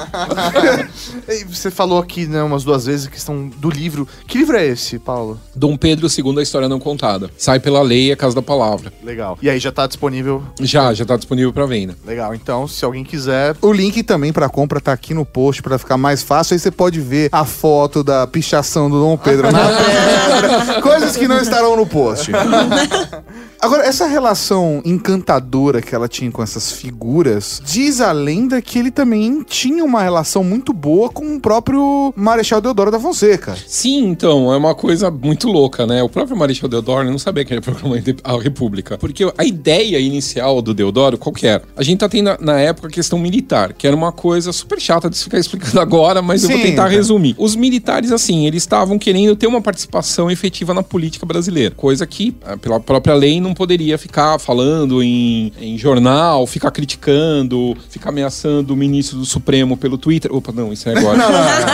[1.49, 4.07] Você falou aqui, né, umas duas vezes a questão do livro.
[4.27, 5.39] Que livro é esse, Paulo?
[5.55, 7.29] Dom Pedro II, a história não contada.
[7.37, 8.91] Sai pela lei, a casa da palavra.
[9.03, 9.37] Legal.
[9.41, 10.43] E aí já tá disponível.
[10.59, 11.95] Já, já tá disponível pra venda.
[12.05, 12.33] Legal.
[12.35, 13.55] Então, se alguém quiser.
[13.61, 16.53] O link também pra compra tá aqui no post pra ficar mais fácil.
[16.53, 20.81] Aí você pode ver a foto da pichação do Dom Pedro na pedra.
[20.81, 22.31] Coisas que não estarão no post.
[23.65, 28.91] Agora, essa relação encantadora que ela tinha com essas figuras, diz a lenda que ele
[28.91, 33.57] também tinha uma relação muito boa com o próprio Marechal Deodoro da Fonseca.
[33.65, 36.03] Sim, então, é uma coisa muito louca, né?
[36.03, 38.99] O próprio Marechal Deodoro não sabia que ele ia proclamar a República.
[38.99, 41.63] Porque a ideia inicial do Deodoro, qual que era?
[41.75, 45.09] A gente tá tendo, na época, a questão militar, que era uma coisa super chata
[45.09, 47.33] de se ficar explicando agora, mas eu vou Sim, tentar resumir.
[47.35, 51.73] Os militares, assim, eles estavam querendo ter uma participação efetiva na política brasileira.
[51.73, 57.75] Coisa que, eh, pela própria lei, não poderia ficar falando em, em jornal, ficar criticando,
[57.89, 60.33] ficar ameaçando o ministro do Supremo pelo Twitter.
[60.33, 61.19] Opa, não, isso é agora.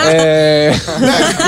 [0.06, 0.72] É...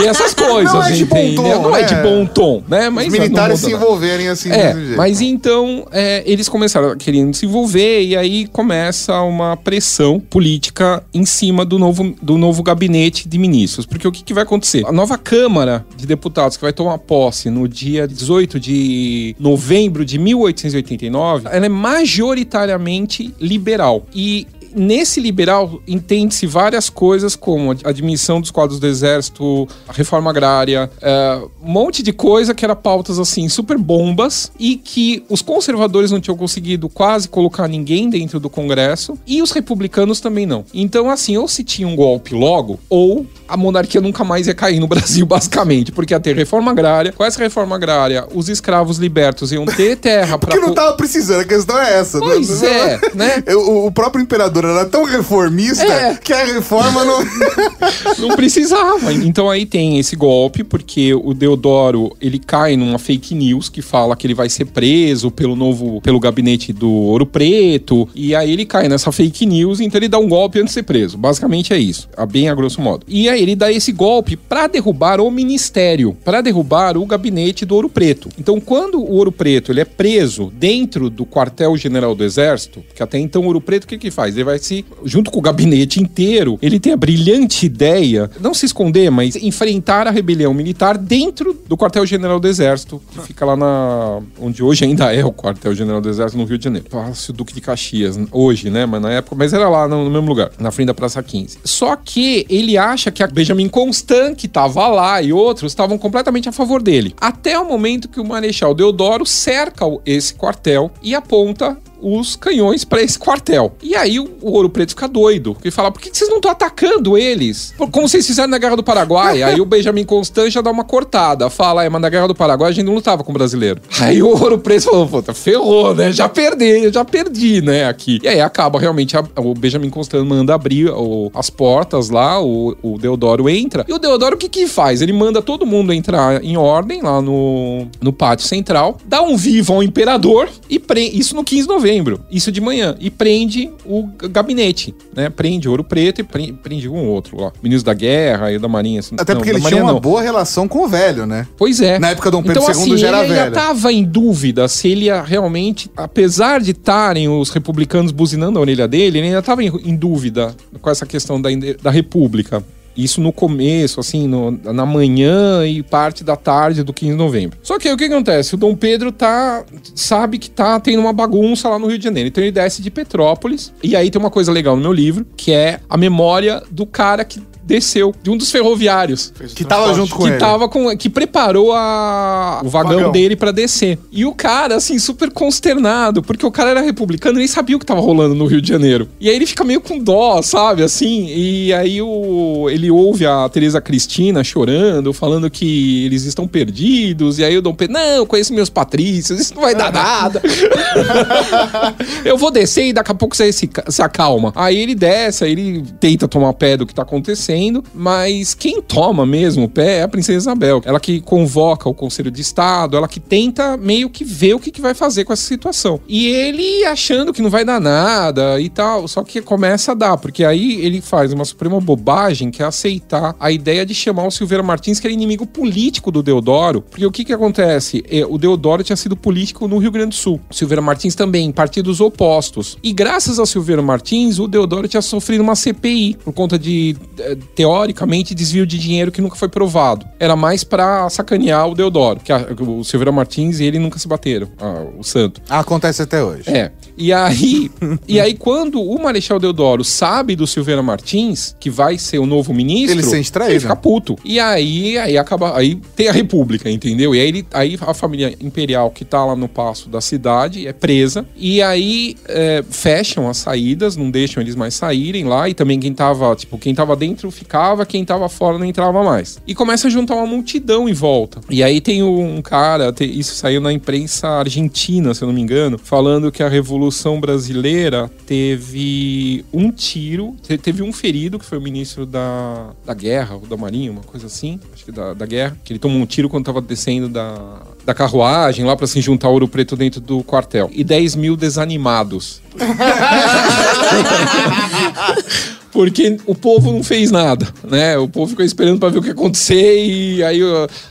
[0.02, 1.36] e essas coisas, Não é de bom entende?
[1.36, 1.86] tom, Não é né?
[1.86, 2.90] de bom tom, né?
[2.90, 7.46] Mas Os não militares se envolverem assim É, mas então é, eles começaram querendo se
[7.46, 13.38] envolver e aí começa uma pressão política em cima do novo, do novo gabinete de
[13.38, 13.86] ministros.
[13.86, 14.84] Porque o que, que vai acontecer?
[14.86, 20.18] A nova Câmara de Deputados que vai tomar posse no dia 18 de novembro de
[20.24, 24.06] 1889, ela é majoritariamente liberal.
[24.14, 30.30] E nesse liberal entende-se várias coisas como a admissão dos quadros do exército, a reforma
[30.30, 35.42] agrária, é, um monte de coisa que era pautas assim super bombas e que os
[35.42, 40.64] conservadores não tinham conseguido quase colocar ninguém dentro do Congresso e os republicanos também não.
[40.74, 44.80] Então assim, ou se tinha um golpe logo ou a monarquia nunca mais ia cair
[44.80, 47.12] no Brasil basicamente, porque ia ter reforma agrária.
[47.12, 51.40] Com essa reforma agrária, os escravos libertos iam ter terra para Porque não tava precisando,
[51.40, 52.18] a questão é essa.
[52.18, 53.44] Pois Não- é, né?
[53.54, 56.14] O próprio imperador era tão reformista É.
[56.14, 57.24] que a reforma não.
[58.18, 59.12] Não precisava.
[59.12, 64.16] Então aí tem esse golpe, porque o Deodoro, ele cai numa fake news que fala
[64.16, 68.64] que ele vai ser preso pelo novo, pelo gabinete do Ouro Preto, e aí ele
[68.64, 71.16] cai nessa fake news, então ele dá um golpe antes de ser preso.
[71.18, 73.04] Basicamente é isso, a bem a grosso modo.
[73.08, 77.74] E aí ele dá esse golpe pra derrubar o ministério, pra derrubar o gabinete do
[77.74, 78.28] Ouro Preto.
[78.38, 83.18] Então quando o Ouro Preto, ele é preso dentro do quartel-general do exército, que até
[83.18, 84.34] então o Ouro Preto o que que faz?
[84.34, 88.66] Ele vai se junto com o gabinete inteiro, ele tem a brilhante ideia, não se
[88.66, 94.20] esconder, mas enfrentar a rebelião militar dentro do quartel-general do Exército, que fica lá na.
[94.40, 96.88] onde hoje ainda é o quartel-general do Exército, no Rio de Janeiro.
[96.88, 98.86] Palácio Duque de Caxias, hoje, né?
[98.86, 101.58] Mas na época, mas era lá no, mesmo lugar, na frente da Praça 15.
[101.64, 106.48] Só que ele acha que a Benjamin Constant, que tava lá, e outros estavam completamente
[106.48, 107.14] a favor dele.
[107.20, 113.02] Até o momento que o Marechal Deodoro cerca esse quartel e aponta os canhões pra
[113.02, 113.72] esse quartel.
[113.82, 115.54] E aí o, Ouro Preto fica doido.
[115.54, 117.74] Porque fala, por que que vocês não estão atacando eles?
[117.90, 119.42] Como vocês fizeram na Guerra do Paraguai.
[119.42, 121.48] aí o Benjamin Constant já dá uma cortada.
[121.50, 123.80] Fala, é, mas na Guerra do Paraguai a gente não lutava com o brasileiro.
[124.00, 126.12] Aí o Ouro Preto falou, puta, ferrou, né?
[126.12, 128.18] Já perdi, já perdi, né, aqui.
[128.22, 132.76] E aí acaba realmente, a- o Benjamin Constant manda abrir o- as portas lá, o,
[132.82, 133.84] o Deodoro entra.
[133.88, 135.00] E o Deodoro o que que faz?
[135.02, 139.72] Ele manda todo mundo entrar em ordem lá no, no pátio central, dá um vivo
[139.74, 141.93] ao imperador e prende, isso no 15 de novembro,
[142.30, 145.28] isso de manhã, e prende o gabinete, né?
[145.28, 149.00] Prende Ouro Preto e prende, prende um outro lá, ministro da Guerra e da Marinha.
[149.00, 150.00] assim, Até não, porque ele Marinha tinha uma não.
[150.00, 151.46] boa relação com o velho, né?
[151.56, 151.98] Pois é.
[151.98, 153.54] Na época Dom Pedro então, II assim, já era ele ainda velho.
[153.54, 158.88] tava em dúvida se ele ia realmente, apesar de estarem os republicanos buzinando a orelha
[158.88, 161.48] dele, ele ainda tava em, em dúvida com essa questão da,
[161.82, 162.62] da república.
[162.96, 167.58] Isso no começo, assim, no- na manhã e parte da tarde do 15 de novembro.
[167.62, 168.54] Só que aí o que acontece?
[168.54, 169.64] O Dom Pedro tá.
[169.94, 172.28] sabe que tá tendo uma bagunça lá no Rio de Janeiro.
[172.28, 173.72] Então ele desce de Petrópolis.
[173.82, 177.24] E aí tem uma coisa legal no meu livro, que é a memória do cara
[177.24, 180.38] que desceu, de um dos ferroviários Que tava junto com que ele.
[180.38, 183.12] tava com que preparou a, o vagão, Vagão.
[183.12, 183.98] dele pra descer.
[184.12, 187.78] E o cara assim super consternado, porque o cara era republicano, e nem sabia o
[187.78, 189.08] que tava rolando no Rio de Janeiro.
[189.20, 193.48] E aí ele fica meio com dó, sabe, assim, e aí o ele ouve a
[193.48, 198.26] Teresa Cristina chorando, falando que eles estão perdidos, e aí o Dom Pedro, não, eu
[198.26, 200.42] conheço meus patrícios, isso não vai dar nada.
[202.24, 204.52] eu vou descer e daqui a pouco você se, se acalma.
[204.54, 207.53] Aí ele desce, aí ele tenta tomar pé do que tá acontecendo,
[207.94, 210.82] mas quem toma mesmo o pé é a princesa Isabel.
[210.84, 214.70] Ela que convoca o Conselho de Estado, ela que tenta meio que ver o que,
[214.70, 216.00] que vai fazer com essa situação.
[216.08, 220.16] E ele achando que não vai dar nada e tal, só que começa a dar,
[220.16, 224.30] porque aí ele faz uma suprema bobagem que é aceitar a ideia de chamar o
[224.30, 228.04] Silveira Martins, que era inimigo político do Deodoro, porque o que que acontece?
[228.08, 230.40] É, o Deodoro tinha sido político no Rio Grande do Sul.
[230.50, 232.76] Silveira Martins também, partidos opostos.
[232.82, 237.36] E graças a Silveira Martins, o Deodoro tinha sofrido uma CPI por conta de, eh,
[237.54, 240.06] teoricamente, desvio de dinheiro que nunca foi provado.
[240.18, 244.06] Era mais pra sacanear o Deodoro, que a- o Silveira Martins e ele nunca se
[244.08, 245.40] bateram, ah, o santo.
[245.48, 246.50] Acontece até hoje.
[246.50, 246.70] É.
[246.96, 247.70] E aí,
[248.06, 252.54] e aí quando o Marechal Deodoro sabe do Silveira Martins, que vai ser o novo
[252.54, 253.52] ministro, Ele se traído.
[253.52, 254.16] ele fica puto.
[254.24, 257.14] E aí, aí acaba, aí tem a república, entendeu?
[257.14, 260.72] E aí, ele, aí a família imperial que tá lá no passo da cidade é
[260.72, 265.78] presa e aí é, fecham as saídas, não deixam eles mais saírem lá e também
[265.80, 269.38] quem tava, tipo, quem tava dentro ficava, quem tava fora não entrava mais.
[269.46, 271.40] E começa a juntar uma multidão em volta.
[271.50, 275.78] E aí tem um cara, isso saiu na imprensa argentina, se eu não me engano,
[275.78, 276.83] falando que a Revolução
[277.20, 283.34] Brasileira teve um tiro, te- teve um ferido, que foi o ministro da, da guerra,
[283.36, 286.06] ou da marinha, uma coisa assim, acho que da, da guerra, que ele tomou um
[286.06, 290.22] tiro quando tava descendo da, da carruagem lá pra se juntar ouro preto dentro do
[290.24, 290.68] quartel.
[290.72, 292.40] E 10 mil desanimados.
[295.74, 297.98] Porque o povo não fez nada, né?
[297.98, 300.38] O povo ficou esperando pra ver o que ia acontecer e aí...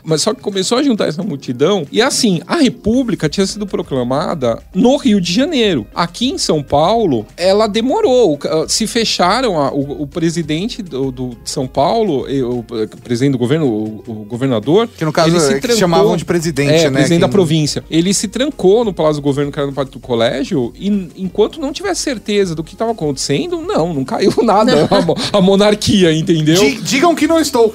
[0.04, 4.62] Mas só que começou a juntar essa multidão e assim, a República tinha sido proclamada
[4.76, 5.88] no Rio de Janeiro.
[5.96, 8.34] Aqui em São Paulo, ela demorou.
[8.36, 12.62] O Se fecharam, a- o, o presidente do, do- de São Paulo, e o,
[13.04, 14.90] presidente do governo, o, o governador...
[14.90, 16.98] Que no caso ele se é se chamavam de presidente, é, né?
[16.98, 17.86] presidente da província.
[17.90, 21.62] Ele se trancou no Palácio do Governo, que era no pátio do colégio, e enquanto
[21.62, 24.73] não tivesse certeza do que estava acontecendo, não, não caiu nada a,
[25.06, 26.56] mo- a monarquia, entendeu?
[26.56, 27.74] Di- Digam que não estou.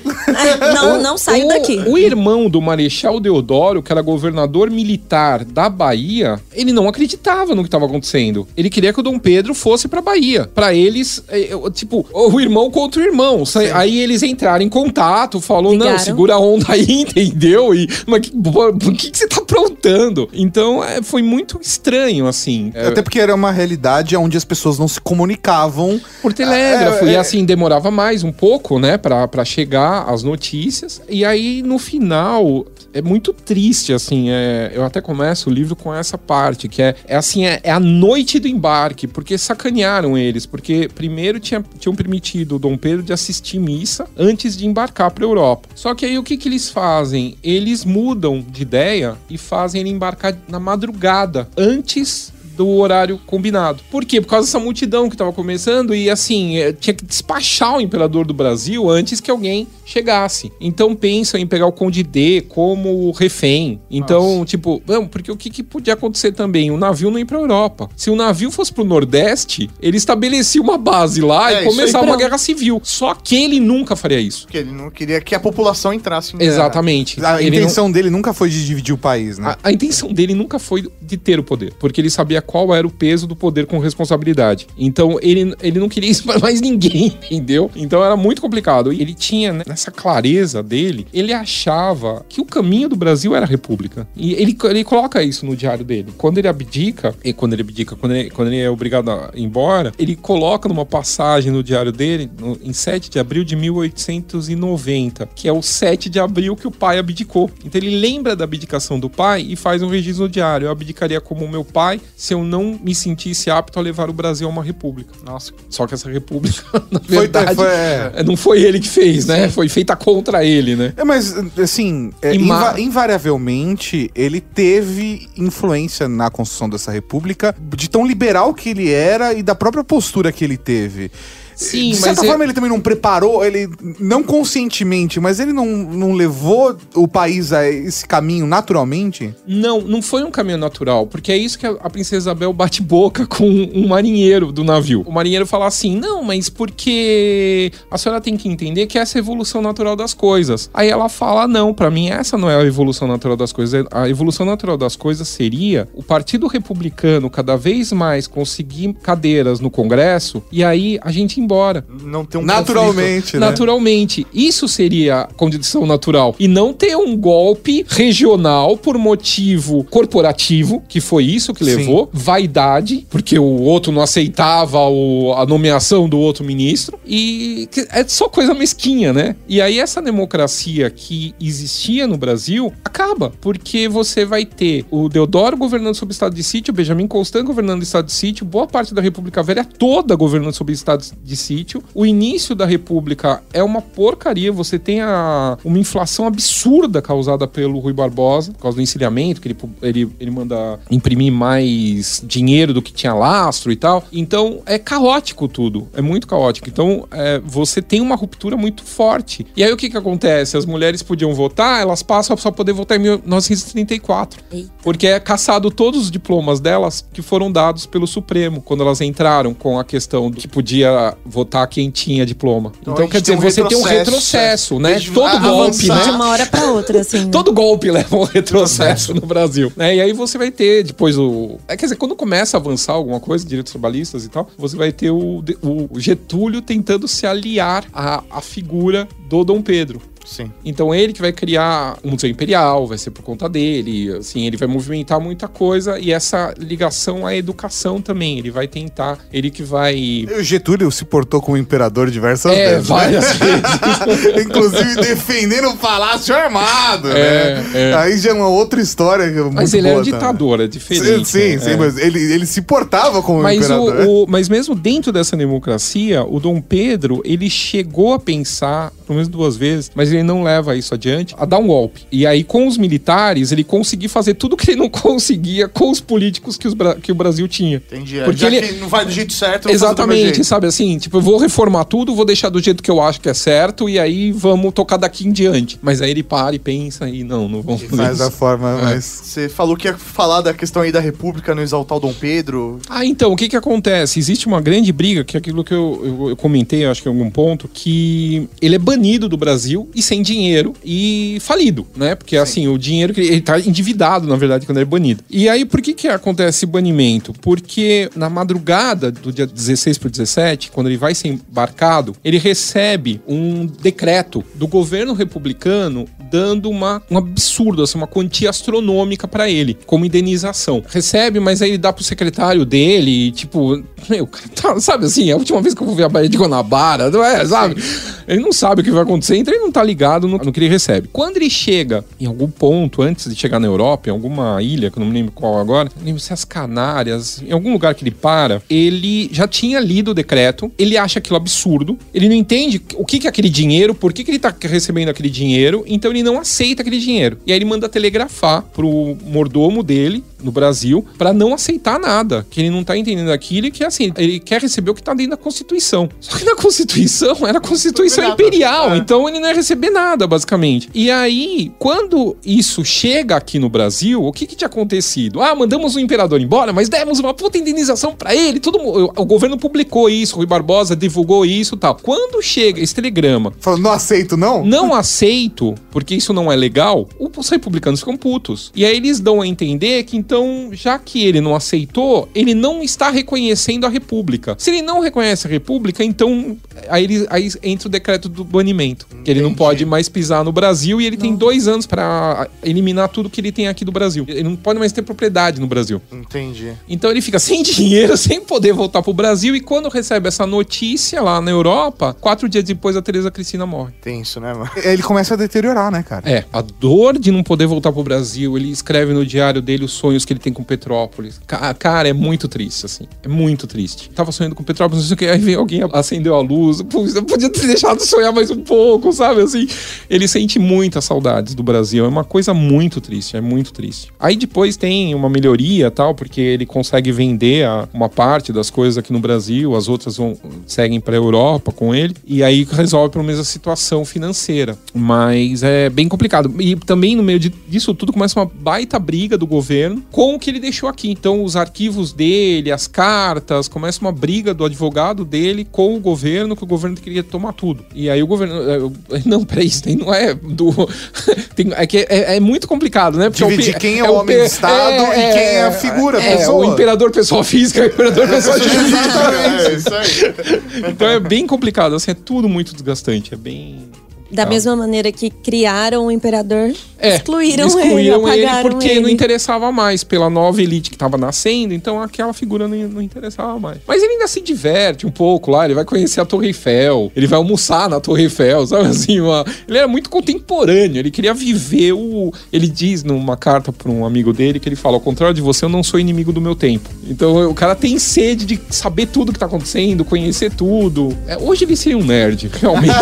[0.75, 1.83] Não, não saiu o, daqui.
[1.87, 7.63] O irmão do Marechal Deodoro, que era governador militar da Bahia, ele não acreditava no
[7.63, 8.47] que estava acontecendo.
[8.57, 10.51] Ele queria que o Dom Pedro fosse pra Bahia.
[10.55, 13.45] Pra eles, é, tipo, o irmão contra o irmão.
[13.45, 15.99] Sa- Aí eles entraram em contato, falou: não, Ligaram.
[15.99, 17.75] segura a onda aí, entendeu?
[17.75, 20.29] E, mas que- o que, que você tá aprontando?
[20.33, 22.73] Então, é, foi muito estranho, assim.
[22.75, 26.01] Até porque era uma realidade onde as pessoas não se comunicavam.
[26.23, 26.88] por telégrafo.
[26.89, 31.01] É, é, e assim, demorava mais um pouco, né, pra, pra chegar as notícias.
[31.09, 34.31] E aí, no final, é muito triste, assim.
[34.31, 37.71] É, eu até começo o livro com essa parte, que é, é assim, é, é
[37.71, 40.47] a noite do embarque, porque sacanearam eles.
[40.47, 45.25] Porque primeiro tinha, tinham permitido o Dom Pedro de assistir missa antes de embarcar pra
[45.25, 45.69] Europa.
[45.75, 47.37] Só que aí o que, que eles fazem?
[47.43, 53.81] Eles mudam de ideia e fazem ele embarcar na madrugada, antes do horário combinado.
[53.91, 54.21] Por quê?
[54.21, 58.27] Por causa dessa multidão que tava começando e assim, eh, tinha que despachar o imperador
[58.27, 60.53] do Brasil antes que alguém chegasse.
[60.61, 63.81] Então pensam em pegar o Conde D como refém.
[63.91, 66.71] Então, tipo, não, porque o que, que podia acontecer também?
[66.73, 67.89] O navio não ir pra Europa.
[67.97, 72.17] Se o navio fosse pro Nordeste, ele estabelecia uma base lá É, e começava uma
[72.17, 72.81] guerra civil.
[72.83, 74.43] Só que ele nunca faria isso.
[74.43, 76.51] Porque ele não queria que a população entrasse em guerra.
[76.53, 77.25] Exatamente.
[77.25, 79.57] A Ele não- intenção dele nunca foi de dividir o país, né?
[79.63, 82.87] a, a intenção dele nunca foi de ter o poder, porque ele sabia qual era
[82.87, 84.67] o peso do poder com responsabilidade.
[84.79, 87.71] Então ele, ele não queria isso pra mais ninguém, entendeu?
[87.77, 88.91] Então era muito complicado.
[88.91, 93.45] E ele tinha, né, nessa clareza dele, ele achava que o caminho do Brasil era
[93.45, 94.09] a república.
[94.17, 96.07] E ele, ele coloca isso no diário dele.
[96.17, 99.43] Quando ele abdica, e quando ele abdica, quando ele, quando ele é obrigado a ir
[99.43, 105.29] embora, ele coloca numa passagem no diário dele, no- em 7 de abril de 1890,
[105.35, 107.51] que é o 7 de abril que o pai abdicou.
[107.65, 110.67] Então ele lembra da abdicação do pai e faz um registro no diário.
[110.67, 114.47] Eu abdicaria como meu pai se eu não me sentisse apto a levar o Brasil
[114.47, 115.13] a uma república.
[115.25, 115.53] Nossa.
[115.69, 118.13] Só que essa república, na Foi- verdade, foi- é.
[118.17, 119.49] é, não foi ele que fez, né?
[119.49, 120.93] Foi feita contra ele, né?
[120.97, 128.07] É, mas, assim, é, inva- invariavelmente, ele teve influência na construção dessa república, de tão
[128.07, 131.11] liberal que ele era e da própria postura que ele teve.
[131.59, 135.53] Sim, de certa mas é- forma, ele também não preparou, ele não conscientemente, mas ele
[135.53, 139.35] não, não levou o país a esse caminho naturalmente?
[139.45, 142.81] Não, não foi um caminho natural, porque é isso que a, a princesa Isabel bate
[142.81, 145.03] boca com um marinheiro do navio.
[145.05, 149.21] O marinheiro fala assim: não, mas porque a senhora tem que entender que essa é
[149.21, 150.71] a evolução natural das coisas.
[150.73, 153.85] Aí ela fala: não, pra mim essa não é a evolução natural das coisas.
[153.91, 159.71] A evolução natural das coisas seria o Partido Republicano cada vez mais conseguir cadeiras no
[159.71, 161.85] Congresso e aí a gente embora.
[162.05, 163.41] Não ter um Naturalmente, né?
[163.47, 164.27] Naturalmente.
[164.35, 166.37] Isso seria a condição natural.
[166.39, 171.77] E não ter um golpe regional por motivo corporativo, que foi isso que Sim.
[171.77, 178.05] levou, vaidade, porque o outro não aceitava o- a nomeação do outro ministro, e é
[178.07, 179.37] só coisa mesquinha, né?
[179.49, 185.57] E aí essa democracia que existia no Brasil acaba, porque você vai ter o Deodoro
[185.57, 188.67] governando sobre o estado de sítio, o Benjamin Constant governando o estado de sítio, boa
[188.67, 191.83] parte da República Velha toda governando sobre o estado de sítio.
[191.95, 197.79] O início da República é uma porcaria, você tem a, uma inflação absurda causada pelo
[197.79, 202.83] Rui Barbosa, por causa do encilhamento, que ele, ele, ele manda imprimir mais dinheiro do
[202.83, 204.05] que tinha lastro e tal.
[204.13, 206.69] Então é caótico tudo, é muito caótico.
[206.69, 209.47] Então é, você tem uma ruptura muito forte.
[209.57, 210.57] E aí o que que acontece?
[210.57, 214.43] As mulheres podiam votar, elas passam a só poder votar em 1934.
[214.51, 214.71] Eita.
[214.83, 219.55] Porque é caçado todos os diplomas delas que foram dados pelo Supremo, quando elas entraram
[219.55, 222.73] com a questão do que podia votar quem tinha diploma.
[222.81, 224.79] Então, Então, quer dizer, tem um você tem um retrocesso, é.
[224.79, 224.91] né?
[224.93, 226.03] Desde- Todo a- golpe, avançar.
[226.03, 226.15] De né?
[226.17, 227.25] uma hora pra outra, assim.
[227.25, 227.31] né?
[227.33, 229.73] Todo golpe leva um retrocesso no Brasil.
[229.77, 229.97] Né?
[229.97, 231.59] E aí você vai ter depois o.
[231.69, 234.93] É, quer dizer, quando começa a avançar alguma coisa, direitos trabalhistas e tal, você vai
[234.93, 240.01] ter o, o Getúlio tentando se aliar à, à figura do Dom Pedro.
[240.29, 240.51] Sim.
[240.65, 244.57] Então ele que vai criar um museu imperial, vai ser por conta dele, assim, ele
[244.57, 249.63] vai movimentar muita coisa e essa ligação à educação também, ele vai tentar, ele que
[249.63, 252.89] vai o Getúlio se portou como imperador diversas é, vezes.
[252.89, 252.95] né?
[252.97, 254.45] várias vezes.
[254.47, 257.65] Inclusive defendendo o palácio armado, É, né?
[257.75, 257.95] é.
[257.95, 259.25] Aí já é uma outra história.
[259.25, 260.15] é Mas ele era um também.
[260.15, 261.29] ditador, é diferente.
[261.29, 261.59] sim, né?
[261.59, 261.77] sim, É.
[261.77, 263.95] mas ele, ele se portava como Mas, imperador.
[263.95, 264.05] né?
[264.05, 269.17] o, o- mas mesmo dentro dessa democracia, o Dom Pedro, ele chegou a pensar, pelo
[269.17, 272.03] menos duas vezes, mas ele não leva isso adiante, a dar um golpe.
[272.11, 276.01] E aí, com os militares, ele conseguiu fazer tudo que ele não conseguia com os
[276.01, 277.77] políticos que, os que o Brasil tinha.
[277.77, 278.21] Entendi.
[278.25, 280.45] Porque Já ele- que não vai do jeito certo, Exatamente, jeito.
[280.45, 280.99] sabe assim?
[280.99, 283.89] Tipo, eu vou reformar tudo, vou deixar do jeito que eu acho que é certo,
[283.89, 285.79] e aí vamos tocar daqui em diante.
[285.83, 287.97] Mas aí ele para e pensa, e não, não vamos isso.
[287.97, 288.83] da forma É.
[288.83, 289.05] mais.
[289.05, 292.79] Você falou que ia falar da questão aí da República no exaltar o Dom Pedro.
[292.89, 294.19] Ah, então, o que que acontece?
[294.19, 297.13] Existe uma grande briga, que é aquilo que eu, eu, eu comentei, acho que em
[297.13, 302.15] algum ponto, que ele é banido do Brasil e sem dinheiro e falido, né?
[302.15, 305.25] Porque, assim, o dinheiro que ele, tá endividado, na verdade, quando ele é banido.
[305.29, 307.33] E aí, por que que acontece esse banimento?
[307.33, 313.21] Porque na madrugada do dia 16 pro 17, quando ele vai ser embarcado, ele recebe
[313.27, 319.77] um decreto do governo republicano dando uma, um absurdo, assim, uma quantia astronômica pra ele,
[319.87, 320.83] como indenização.
[320.89, 324.29] Recebe, mas aí ele dá pro secretário dele, e, tipo, meu,
[324.61, 327.11] tá- sabe assim, é a última vez que eu vou ver a Baía de Guanabara,
[327.11, 327.83] não é, sabe?
[328.27, 330.61] Ele não sabe o que vai acontecer, então ele não tá ligado no, no que
[330.61, 331.09] ele recebe.
[331.13, 334.99] Quando ele chega em algum ponto, antes de chegar na Europa, em alguma ilha, que
[334.99, 337.95] eu não me lembro qual agora, não lembro se é as Canárias, em algum lugar
[337.95, 342.35] que ele para, ele já tinha lido o decreto, ele acha aquilo absurdo, ele não
[342.35, 345.85] entende o que que é aquele dinheiro, por que que ele tá recebendo aquele dinheiro,
[345.87, 347.39] então ele não aceita aquele dinheiro.
[347.47, 352.61] E aí ele manda telegrafar pro mordomo dele, no Brasil, pra não aceitar nada, que
[352.61, 355.33] ele não tá entendendo aquilo e que assim, ele quer receber o que tá dentro
[355.33, 356.09] da Constituição.
[356.21, 358.99] Só que na Constituição era a Constituição imperial, É.
[358.99, 360.89] então ele não ia receber nada, basicamente.
[360.95, 365.41] E aí, quando isso chega aqui no Brasil, o que que tinha acontecido?
[365.43, 369.25] Ah, mandamos o imperador embora, mas demos uma puta indenização pra ele, todo mundo, o
[369.25, 371.97] governo publicou isso, o Rui Barbosa divulgou isso e tal.
[372.03, 374.65] Quando chega esse telegrama, Falando, não aceito, não?
[374.65, 378.71] não aceito, porque isso não é legal, os republicanos ficam putos.
[378.75, 382.83] E aí eles dão a entender que então, já que ele não aceitou, ele não
[382.83, 384.55] está reconhecendo a república.
[384.59, 386.55] Se ele não reconhece a república, então
[386.91, 389.07] aí, ele, aí entra o decreto do banimento.
[389.25, 393.09] Que ele não pode mais pisar no Brasil e ele tem dois anos pra eliminar
[393.09, 394.27] tudo que ele tem aqui do Brasil.
[394.29, 396.03] Ele não pode mais ter propriedade no Brasil.
[396.13, 396.75] Entendi.
[396.87, 399.57] Então ele fica sem dinheiro, sem poder voltar pro Brasil.
[399.57, 403.95] E quando recebe essa notícia lá na Europa, quatro dias depois a Teresa Cristina morre.
[404.03, 404.71] Tenso, né, mano?
[404.77, 406.31] Ele começa a deteriorar, né, cara?
[406.31, 409.99] É, a dor de não poder voltar pro Brasil, ele escreve no diário dele os
[410.19, 411.41] sonhos que ele tem com Petrópolis.
[411.47, 413.05] Ca- Cara, é muito triste, assim.
[413.23, 414.11] É muito triste.
[414.11, 416.83] Tava sonhando com Petrópolis, não sei o que, aí veio alguém, acendeu a luz.
[416.83, 419.41] Putz, eu podia ter deixado sonhar mais um pouco, sabe?
[419.43, 419.67] Assim,
[420.11, 422.05] ele sente muitas saudades do Brasil.
[422.05, 424.09] É uma coisa muito triste, é muito triste.
[424.19, 428.99] Aí depois tem uma melhoria tal, porque ele consegue vender a- uma parte das coisas
[428.99, 430.37] aqui no Brasil, as outras vão
[430.67, 434.77] seguem pra Europa com ele, e aí resolve pelo menos a situação financeira.
[434.93, 436.53] Mas é bem complicado.
[436.61, 440.39] E também no meio de- disso tudo começa uma baita briga do governo com o
[440.39, 441.11] que ele deixou aqui.
[441.11, 446.57] Então os arquivos dele, as cartas, começa uma briga do advogado dele com o governo,
[446.57, 447.85] que o governo queria tomar tudo.
[447.95, 448.55] E aí o governo.
[448.71, 450.73] é, Não, peraí, isso daí não é do.
[451.55, 453.29] tem- é, que é, é muito complicado, né?
[453.31, 456.23] Porque Dividir pe- quem é o homem de Estado e quem é a figura, a
[456.23, 456.67] é, pessoa.
[456.67, 459.69] o imperador pessoa física e o imperador pessoa jurídica.
[459.69, 460.91] É, isso aí.
[460.91, 463.88] Então é bem complicado, assim, é tudo muito desgastante, é bem...
[464.31, 469.01] Da mesma maneira que criaram o imperador, É, excluíram, excluíram ele, ele, porque ele.
[469.01, 473.59] não interessava mais pela nova elite que estava nascendo, então aquela figura não, não interessava
[473.59, 473.79] mais.
[473.87, 477.27] Mas ele ainda se diverte um pouco lá, ele vai conhecer a Torre Eiffel, ele
[477.27, 479.21] vai almoçar na Torre Eiffel, sabe assim?
[479.21, 479.45] Uma...
[479.67, 482.33] Ele era muito contemporâneo, ele queria viver o.
[482.53, 485.65] Ele diz numa carta para um amigo dele que ele fala: ao contrário de você,
[485.65, 486.91] eu não sou inimigo do meu tempo.
[487.09, 491.17] Então o cara tem sede de saber tudo que tá acontecendo, conhecer tudo.
[491.27, 492.95] É, hoje ele seria um nerd, realmente.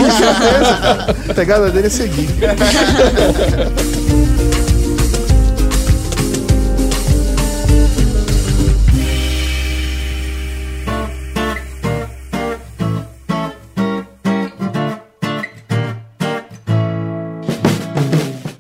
[1.28, 2.28] A pegada dele é seguir.